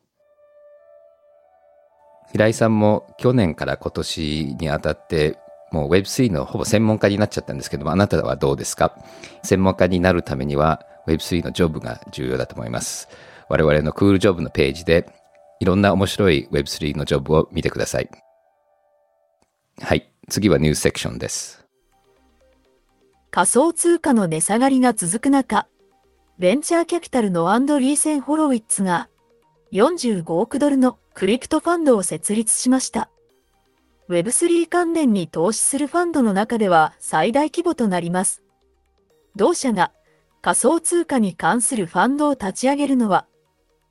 [2.33, 5.39] 平井さんも去年から今年にあたって
[5.71, 8.93] もう Web3 のほぼ専門家になっちゃったんですけども、あなたはどうですか？
[9.45, 13.09] 専門家になるためには Web3 のジョブが重要だと思います。
[13.49, 15.09] 我々のクールジョブのページで
[15.61, 18.11] いろんな面白い Web3 のジョブを見てください。
[19.81, 20.11] はい。
[20.29, 21.65] 次はニュースセクションです。
[23.31, 25.69] 仮想通貨の値下がりが続く中、
[26.39, 29.09] ベンチャーキャピタルのアンドリーセン・ホロウィッツが
[29.73, 33.11] 45億ドルのクリプトファンドを設立しました。
[34.09, 38.43] Web3 関連に投資するファンドの中では最大規模となります。
[39.35, 39.93] 同社が
[40.41, 43.27] 仮想通貨に関するファンドを立ち上げるのは、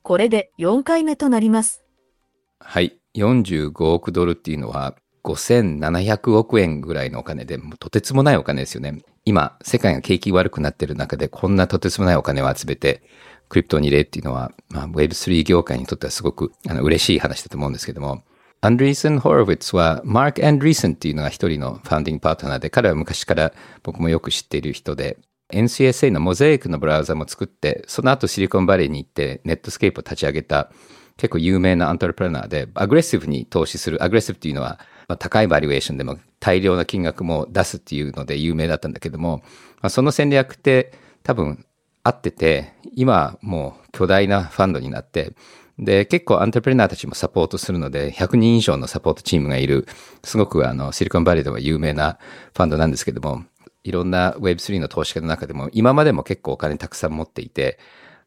[0.02, 1.84] これで4回目となります。
[2.60, 2.98] はい。
[3.16, 4.94] 45億ドルっていうのは
[5.26, 9.02] 5700億円ぐらいのお金で、とてつもないお金ですよね。
[9.24, 13.02] 今、世界が景気悪くなってる中で、こんなとてつもないお金を集めて、
[13.48, 18.22] クリプトに入れっていうのは、まあ、Web3 業界にとってはすごくあの嬉しい話だと思うんですけども、
[18.60, 25.18] アンドリーセン・ホロウィッツは、マーク・アンドリーセンっていうのが一人のファウンディングパートナーで、彼は昔から僕もよく知っている人で、
[25.52, 30.72] NCSA のモザイクのブラウザも作って、その後シリコンバレーに行ってネットスケープを立ち上げた
[31.16, 39.38] 結構有名なアントレプレナーで、アグレッシブに投資する、アグレッシブっていうのは、まあ、高いバリュエーションでも大量な金額も出すっていうので有名だったんだけども、
[39.80, 40.92] まあ、その戦略って
[41.22, 41.64] 多分
[42.02, 45.34] 合ってて、今もう巨大なファンドになって、
[45.78, 49.86] で、結構アントレプレナーたちもサポートするので、100人以上のサポートチームがいる、
[50.24, 52.18] すごくあの、シリコンバレーでは有名な
[52.54, 53.44] ファンドなんですけども、
[53.84, 57.78] いろんな Web3 の投資家の中でも、今までも結構お金たくさん持っていて、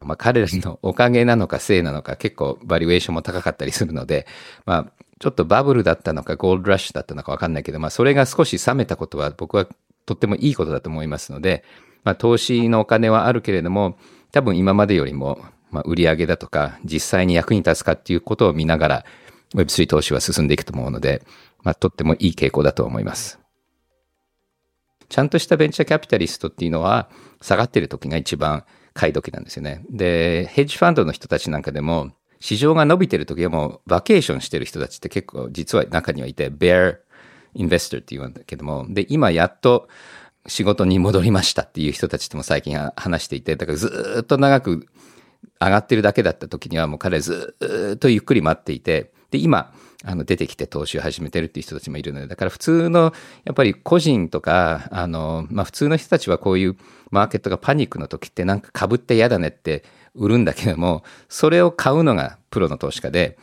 [0.01, 4.27] まあ彼らのおかげなのかせいなのか結構バリュエーションも高かったりするので、
[4.65, 9.67] まあちょっとバブルだったのかゴールドラッシュだったのかわかんないけど、まあそれが少し冷めたことは僕は
[10.05, 11.63] とってもいいことだと思いますので、
[12.03, 13.97] まあ投資のお金はあるけれども、
[14.31, 19.05] 多分今までよりも、まあ売上だとか実際に役に立つかっていうことを見ながら
[19.55, 21.21] Web3 投資は進んでいくと思うので、
[21.63, 23.39] まあとってもいい傾向だと思います。
[25.09, 27.09] ちゃんとしたベンチャーキャピタリストっていうのは、
[27.41, 29.83] 下がってる時が一番買い時なんですよね。
[29.89, 36.95] で、ヘッジファンドの人たちなんかでも、市場が伸びてる時はもうバケーションしてる人たちって結構実は中にはいて、ベア
[37.53, 39.87] インベストって言うんだけども、で、今やっと
[40.47, 44.87] 仕事に戻りましたっていう人たちとも最近話していて、だからずっと長く
[45.59, 47.55] 上がってるだけだった時にはもう彼ず
[47.93, 49.73] っとゆっくり待っていて、で、今、
[50.05, 53.13] あの、出てきて投資を始めてるっていう人たちもいるので、だから普通の、
[53.43, 56.77] やっぱり個人とか、あの、まあ、普通の人たちはこういう
[57.11, 59.83] マーケットがパニックの時ってなんか被って嫌だねって
[60.15, 63.37] 売るんだけども、それを買うのがプロの投資家で、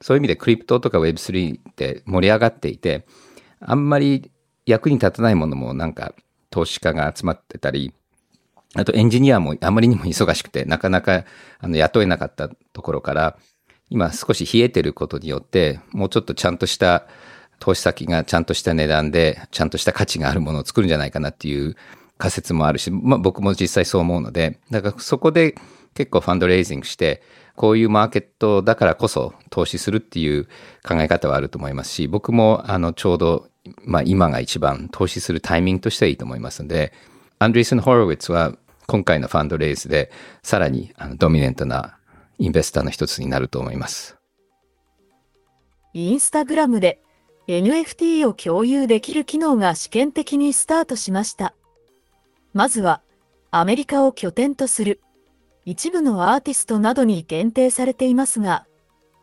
[0.00, 3.04] そういう意味でクリプトとか Web3 って盛り上がっていて、
[3.60, 4.30] あんまり
[4.66, 6.14] 役に立たないものもなんか
[6.50, 7.92] 投資家が集まってたり、
[8.74, 11.24] あとエンジニアもあまりにも忙しくて、なかなか
[11.58, 13.36] あの雇えなかったところから、
[13.90, 17.06] 今少し冷えてることによって、もうちょっとちゃんとした
[17.58, 21.76] 投資先がちゃんとした値段で、ちゃんとした価値があるものを作るんじゃないかなっていう
[22.16, 25.54] 仮説もあるし、まあ僕も実際そう思うので、だからそこで
[25.94, 27.22] 結構ファンドレイジングして、
[27.56, 30.46] こういうマーケットだからこそ投資するっていう
[30.86, 33.48] 考え方はあると思いますし、僕もあのちょうど、
[33.84, 36.92] まあ、今が一番投資するタイミングとしてはいいと思いますので、
[37.38, 38.54] アンドリーセン・ホロウィッツは
[38.86, 40.10] 今回のファンドレイズで
[40.42, 41.98] さらにあのドミネントな
[42.40, 44.16] インベスターの一つになると思います。
[45.92, 47.02] インスタグラムで
[47.46, 51.54] NFT を共有できる機能が試験的にスタートしました。
[52.54, 53.02] まずは
[53.50, 55.00] アメリカを拠点とする
[55.66, 58.66] 一部のアーティストなどに限定されていますが、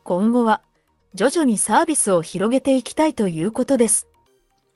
[0.04, 0.62] 今後は
[1.16, 4.08] 徐々にサービスを広げていきたいということです。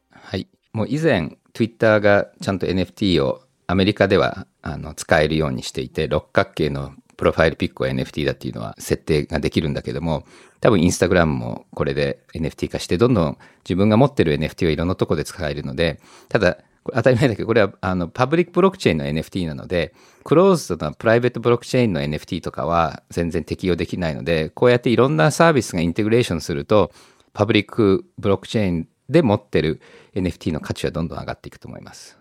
[0.09, 0.47] はい。
[0.73, 10.25] もう以前 Twitter がちゃんと NFT をアメリカではあの使えるようにしていて、六角形のプロファイルピックは NFT だっていうのは設定ができるんだけども、
[10.59, 15.99] 多分インスタグラムもこれで NFT 化して、どんどん自分が持ってる NFT はいろんなとこで使えるので、
[16.29, 16.57] ただ、
[16.91, 19.93] 当たり前だけど、これはあのパブリックブロックチェーンの NFT なので、
[20.23, 26.91] クローズドなプライベートブロックチェーンの NFT とかは全然適用できないので、こうやっていろんなサービスがインテグレーションすると、
[27.33, 29.79] パブリックブロックチェーンで持ってる
[30.15, 32.17] NFT の価値はどんどん上がっていくと思います。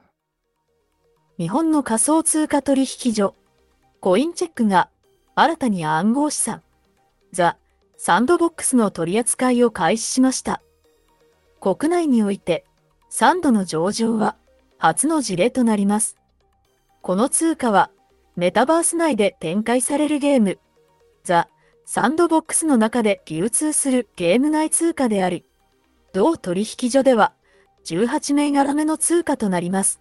[1.39, 3.35] 日本の仮想通貨取引所、
[4.01, 4.89] コインチェックが
[5.35, 6.63] 新たに暗号資産、
[7.33, 7.59] ザ・
[7.99, 10.63] サンドボックスの取り扱いを開始しました。
[11.61, 12.65] 国内において、
[13.11, 14.37] サンドの上場は
[14.79, 16.17] 初の事例となります。
[17.03, 17.91] この通貨は
[18.37, 20.59] メタバース内で展開されるゲーム、
[21.23, 21.49] ザ・
[21.85, 25.45] サンドボックスの中で流通するゲーム内通貨であり、
[26.15, 27.35] 同取引所では
[27.85, 30.01] 18銘柄目の通貨となります。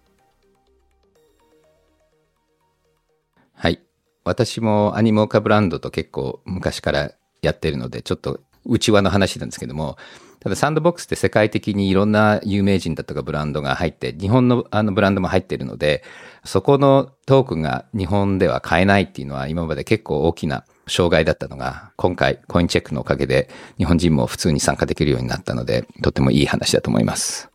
[3.53, 3.88] はい。
[4.23, 7.11] 私もアニモーカブランドと結構昔から
[7.41, 9.97] やってるので、ちょっと内輪の話なんですけども、
[10.39, 16.03] ただサンドボックスって世界的にいろんな有名人だとかブランドが入って、日本のあのブランドも入ってるので、
[16.45, 27.49] そこのトークンが日本では買えないっていうのは今まで結構大きな障害だったのが、今回コインチェックのおかげで日本人も普通に参加できるようになったので、とてもいい話だと思います。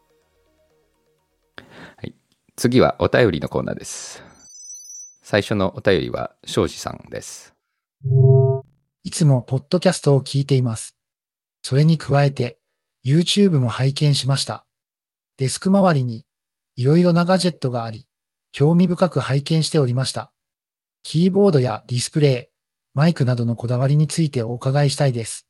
[1.97, 2.15] はい、
[2.57, 4.34] 次はお便りのコーナーです。
[5.27, 7.55] 最初のお便りは庄司さんです。
[9.05, 10.99] いつもポッドキャストを聞いています。
[11.63, 12.59] それに加えて
[13.07, 14.67] YouTube も拝見しました。
[15.39, 16.27] デスク周りに
[16.77, 18.07] いろいろなガジェットがあり、
[18.53, 20.31] 興味深く拝見しておりました。
[21.03, 22.55] キーボードやディスプレイ、
[22.93, 25.47] マイクなどのこだわりについてお伺いしたいです。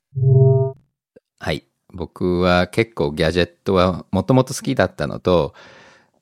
[1.41, 1.64] はい。
[1.93, 5.53] 僕は結構ギャジェットはもともと好きだったのと、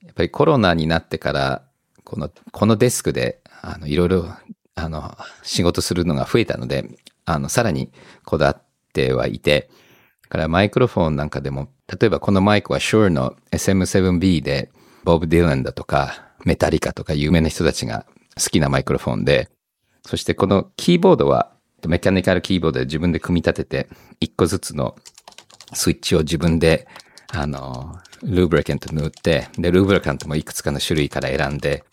[0.03, 1.69] やっぱりコロナになってから、
[2.05, 4.27] この、このデスクで、あの、いろいろ、
[4.75, 6.91] あの、仕事するのが増えたので、
[7.25, 7.91] あの、さらに
[8.25, 9.71] こだわってはいて、
[10.29, 14.71] からマイクロフォンなんかでも、例えばこのマイクは Shure の SM7B で、
[15.05, 18.07] ボブ・ディランだとか、メタリカとか有名な人たちが
[18.43, 19.51] 好きなマイクロフォンで、
[20.07, 21.53] そしてこのキーボードは、
[21.87, 23.89] メカニカルキーボードで自分で組み立てて、
[24.21, 24.97] 一個ずつの
[25.75, 26.89] スイッチを自分で、
[27.29, 31.85] あの、ルーブリカント塗って、で、ルーブリカントもいくつかの種類から選んで、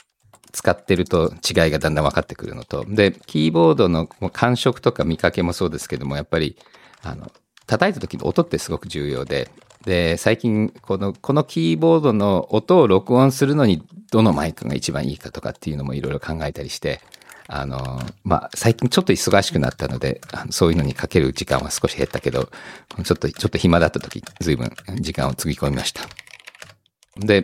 [0.51, 6.57] 使ってると違いがだんだん分かってくるのと、で、キーボードの感触とか見かけもそうですけども、やっぱり、
[7.01, 7.31] あの、
[7.67, 9.49] 叩いた時の音ってすごく重要で、
[9.85, 16.99] で、最近、この、このキーボードの音を録音するのに、どのマイクが一番いいかとかっていうのもいろいろ考えたりして、
[17.47, 22.49] あの、まあ、最近ちょっと忙しくなったので、そういうのにかける時間は少し減ったけど、
[23.03, 26.03] ちょっと、ちょっと暇だった時、随分時間をつぎ込みました。
[27.17, 27.43] で、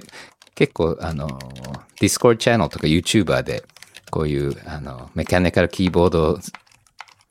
[0.56, 1.28] 結構、あの、
[2.02, 3.64] Discord チャンネルとか YouTuber で、
[4.10, 6.40] こういう、あの、メカニカルキーボード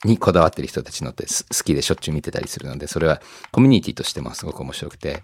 [0.04, 3.20] にこだわってる人たちのって好きでしょっちゅう見てたりするので、それは
[3.50, 5.22] コミュニティとしてもすごく面白くて。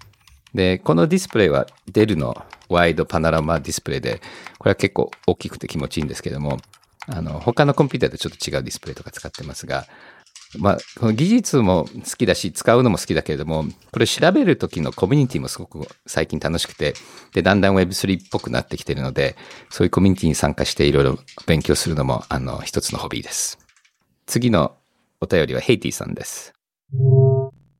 [0.54, 4.20] で、このディスプレイはデルのワイドパノラマディスプレイで、
[4.58, 6.58] これは結構大きくて気持ちいいんですけども、
[7.06, 9.86] あの、他のコンピューターとちょっと違うディスプレイとか使ってますが、
[10.58, 16.94] まあ、この技術も好きだし、使うのも好きだけれども、これ調べるときのコミュニティもすごく最近楽しくて、
[17.32, 19.36] で、だんだん Web3 っぽくなってきているので、
[19.70, 23.58] そういうコミュニティに参加していろいろ勉強するのも、あの、一つのホビーです。
[24.26, 24.76] 次の
[25.20, 26.52] お便りはヘイティさんです。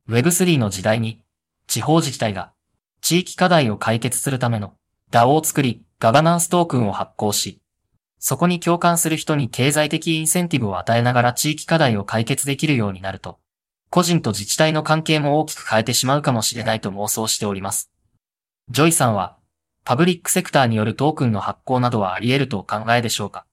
[0.08, 1.22] Web3 の時代に、
[1.66, 2.52] 地方自治体が
[3.00, 4.74] 地域課題を解決するための
[5.10, 7.59] DAO を作り、ガバナンストークンを発行し、
[8.22, 13.38] そこに共感する人に経済的インセンティブを与えながら地域課題を解決できるようになると、
[13.88, 17.90] 個人と自治体の関係も大きく変えてしまうかもしれないと妄想しております。
[18.68, 19.38] ジョイさんは、
[19.84, 23.46] パブリックセクターによるトークンの発行などはあり得るとお考えでしょうか？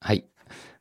[0.00, 0.24] はい。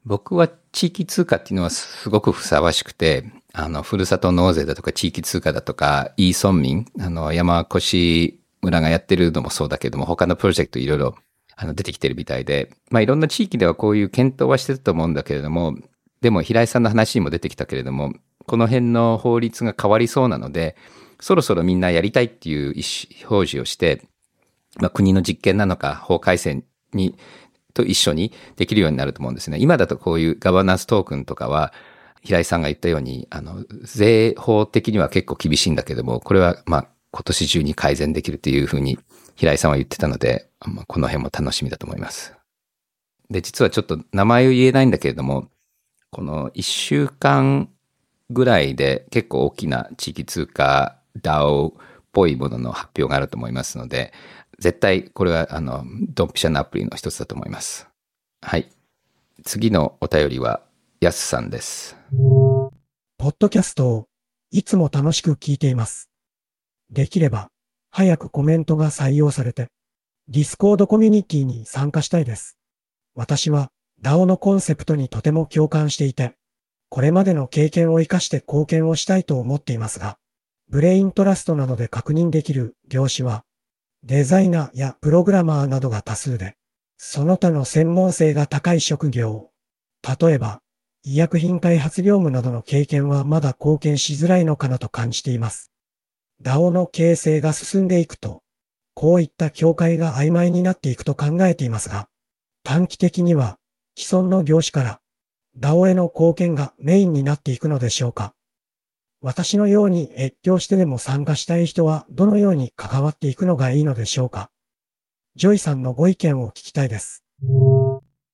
[0.06, 11.16] 僕は地域通貨っていうのはすごくふさわしくて、あの、ふるさと納税だとか地域通貨だとか、いい村民、あの、山古志村がやってるのもそうだけども、他のプロジェクトいろいろ
[11.62, 15.76] あの出てきてるみたいで、まあいろんな地域ではこういう検討はしてると思うんだけれども、
[16.22, 18.14] でも平井さんの話にも出てきたけれども、
[18.48, 20.78] この辺の法律が変わりそうなので、
[21.20, 24.02] そろそろみんなやりたいっていう意思表示をして、
[24.78, 27.18] まあ国の実験なのか法改正に、
[27.74, 29.58] と一緒にできるようになると思うんですね。
[29.60, 31.74] 今だとこういうガバナンストークンとかは、
[32.22, 38.98] 平井さんが言ったように、あの、税法的には結構厳しいんだけども、これは、まあ、今年中に改善できるというふうに、
[39.36, 42.36] 平井さんは言ってたので、まあ、この辺も楽しみだと思います。
[43.30, 45.50] で、実はちょっと名前を言えないんだけれども、
[46.12, 47.70] この一週間
[48.30, 51.74] ぐらいで結構大きな地域通貨 DAO っ
[52.12, 54.14] ぽいものの発表があると思いますので、
[54.58, 57.88] 絶対これはあの、ドンピシャなアプリの一つだと思います。
[58.42, 58.70] はい。
[59.44, 60.62] 次のお便りは、
[61.00, 61.96] やすさんです。
[63.18, 64.06] ポッドキャストを
[64.52, 66.10] いつも楽しく聞いています。
[66.90, 67.50] できれば、
[67.92, 69.68] 早くコメントが採用されて、
[70.32, 72.56] ディスコードコミュニティに参加したいです。
[73.16, 73.72] 私は
[74.04, 76.36] DAO のコンセプトにとても共感していて、
[76.90, 80.20] これまでの経験を活かして貢献をしたいと思っていますが、
[80.70, 83.44] ブレイントラストなどで確認できる業種は、
[84.04, 86.58] デザイナーやプログラマーなどが多数で、
[86.98, 89.50] その他の専門性が高い職業、
[90.22, 90.62] 例えば
[91.02, 95.72] 医薬品開発業務などの経験はまだ貢献しづらいのかなと感じています。
[96.44, 98.44] DAO の形成が進んでいくと、
[99.00, 102.10] こういった境界が曖昧になっていくと考えていますが、
[102.66, 103.58] 短期的には
[103.98, 105.00] 既存の業種から
[105.58, 108.34] DAO への貢献がメインになっていくのでしょうか
[109.22, 114.52] 私のように越境してでも参加したい人はどのように関わっていくのがいいのでしょうか
[115.38, 117.24] ジョイさんのご意見を聞きたいです。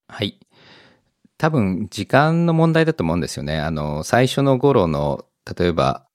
[0.07, 0.39] はい。
[1.37, 3.59] 多分時間の問題だと思うんですよね。
[3.59, 6.07] あの、最初の頃の、例えば、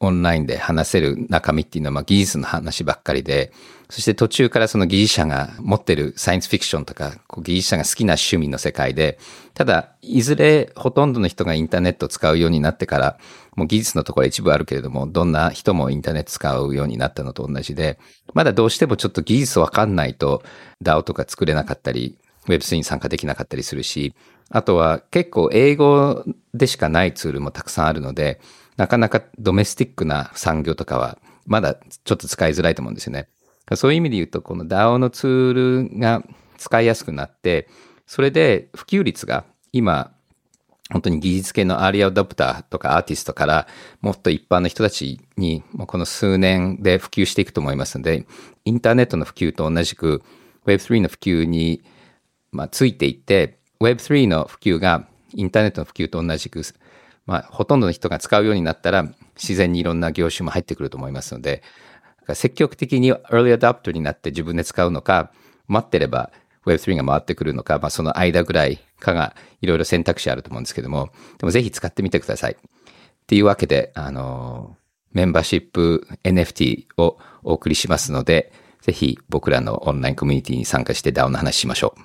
[0.00, 3.52] オンラインで話せる中身っていうのは、まあ、技術の話ばっかりで、
[3.90, 9.18] そして途中からその技術者が持ってるサイエンスフィクションとか、こう技術者が好きな趣味の世界で、
[9.54, 13.18] ただ、いずれほとんどの人がインターネットを使うようになってから、
[13.56, 17.98] もう技術のところは一部あるけれども、どんな人もインターネット使うようになったのと同じで、
[18.34, 20.42] まだどうしてもちょっと技術わかんないと
[20.84, 24.14] DAO とか作れなかったり、Web3 に参加できなかったりするし、
[24.50, 26.24] あとは結構英語
[26.54, 28.40] でしかないツールもたくさんあるので、
[28.78, 33.28] なかなかドメスティックな産業とかはまだちょっと使いづらいと思うんですよね。
[33.74, 36.22] そういう意味で言うと、この DAO のツールが
[36.56, 37.68] 使いやすくなって、
[38.06, 40.12] それで普及率が今、
[40.90, 43.66] 本当に技術系のアーリーアダプターとかアーティストから
[44.00, 48.26] もっと一般の人たちにこの数年で普及していくと思いますので、
[48.64, 50.22] インターネットの普及と同じく
[50.64, 51.82] Web3 の普及に
[52.52, 56.62] まあついていって、Web3 の普及がインターネットの普及と同じく、
[57.28, 59.06] まあ、ほとんどの人が使うようになったら、
[59.36, 61.62] 自然にいろんな業種も入ってくると思いますので、
[62.32, 65.30] 積極的に early adopter になって自分で使うのか、
[65.66, 66.30] 待ってれば
[66.64, 72.52] Web3 が回ってくるのか、まあ、その間ぐらいかがいろいろ選択肢あると思うんですけども、でもぜひ使ってみてください。
[72.52, 72.56] っ
[73.26, 74.78] ていうわけで、あの、
[75.12, 82.00] メンバーシップ NFT をお送りしますので、ぜひ僕らのオンラインコミュニティに参加して DAO の話しましょう。
[82.00, 82.04] っ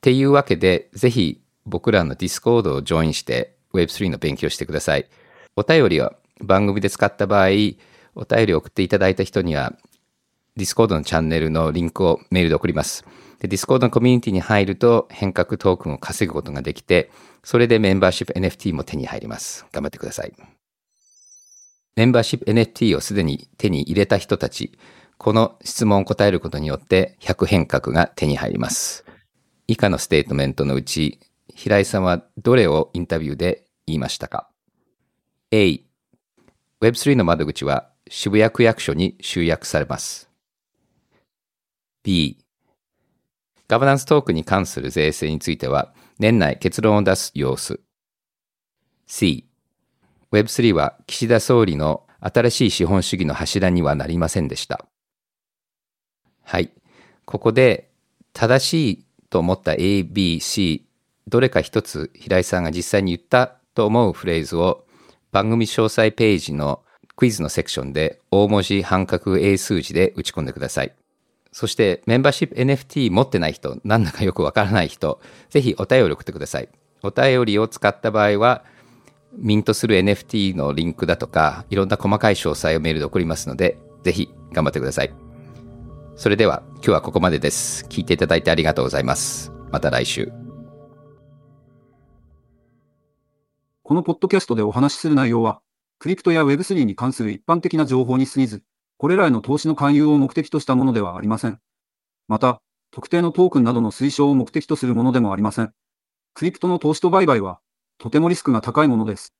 [0.00, 5.08] ていうわけで、ぜひ僕らの Discord をジョインして Web3 の勉強してください。
[5.56, 7.48] お便りは番組で使った場合、
[8.14, 9.74] お便りを送っていただいた人には
[10.56, 13.04] Discord のチャンネルのリンクをメールで送ります。
[13.38, 17.10] で、Discord のコミュニティに入ると変革トークンを稼ぐことができて、
[17.44, 19.64] それでメンバーシップ NFT も手に入ります。
[19.72, 20.32] 頑張ってください。
[21.96, 24.72] メンバーシップ NFT をすでに手に入れた人たち、
[25.16, 29.04] この質問を答えることによって100変革が手に入ります。
[29.66, 31.20] 以下のステートメントのうち、
[31.58, 34.48] 平井さんはどれをインタビューで言いましたか
[35.50, 35.82] ?A、
[36.80, 40.30] Web3 の窓口は渋谷区役所に集約されます。
[42.04, 42.38] B、
[43.66, 47.80] ガバナンストークに関する税制については年内結論を出す様子。
[49.08, 49.48] C、
[50.30, 54.86] Web3 は岸田総理の新しい資本主義の柱にはなりませんでした。
[56.44, 56.72] はい。
[57.24, 57.90] ここで
[58.32, 60.87] 正しいと思った A、B、C、
[61.28, 64.84] どれか一つ平井さんが実際に言ったと思うフレーズを
[65.30, 66.82] 番組詳細ページの
[67.16, 70.94] クイズのセクションで大文字半角英数字で打ち込んでください。
[71.52, 75.20] そしてメンバーシップ NFT 持ってない人、なんだかよくわからない人、
[75.50, 76.68] ぜひお便り送ってください。
[77.02, 78.64] お便りを使った場合は、
[79.36, 85.12] ミントする NFT のリンクだとか、いろんな細かい詳細をメールで送りますので、ぜひ頑張ってください。
[86.16, 87.84] それでは今日はここまでです。
[87.86, 89.52] 聞いていただいてありがとうございます。
[89.70, 90.47] また来週。
[93.88, 95.62] このポッドキャストでお話しする内容は、
[95.98, 98.62] クリプトや Web3 に関する一般的な情報に過ぎず、
[98.98, 101.58] これらへの投資の勧誘を目的としたものではありません。
[102.28, 102.60] また、
[102.90, 105.72] 特定のトークンなどの推奨を目的とするものでもありません。
[106.34, 107.60] クリプトの投資と売買は、
[107.96, 109.34] とてもリスクが高いものです。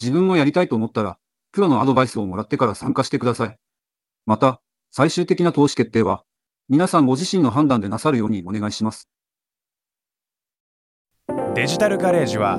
[0.00, 1.16] 自分もやりたいと思ったら、
[1.52, 3.56] プロのアドバイスをもらってから参加してください。
[4.26, 6.24] また、最終的な投資決定は、
[6.68, 9.08] 皆さんご自身の判断でなさるようにお願いします。
[11.54, 12.58] デジタルガレージは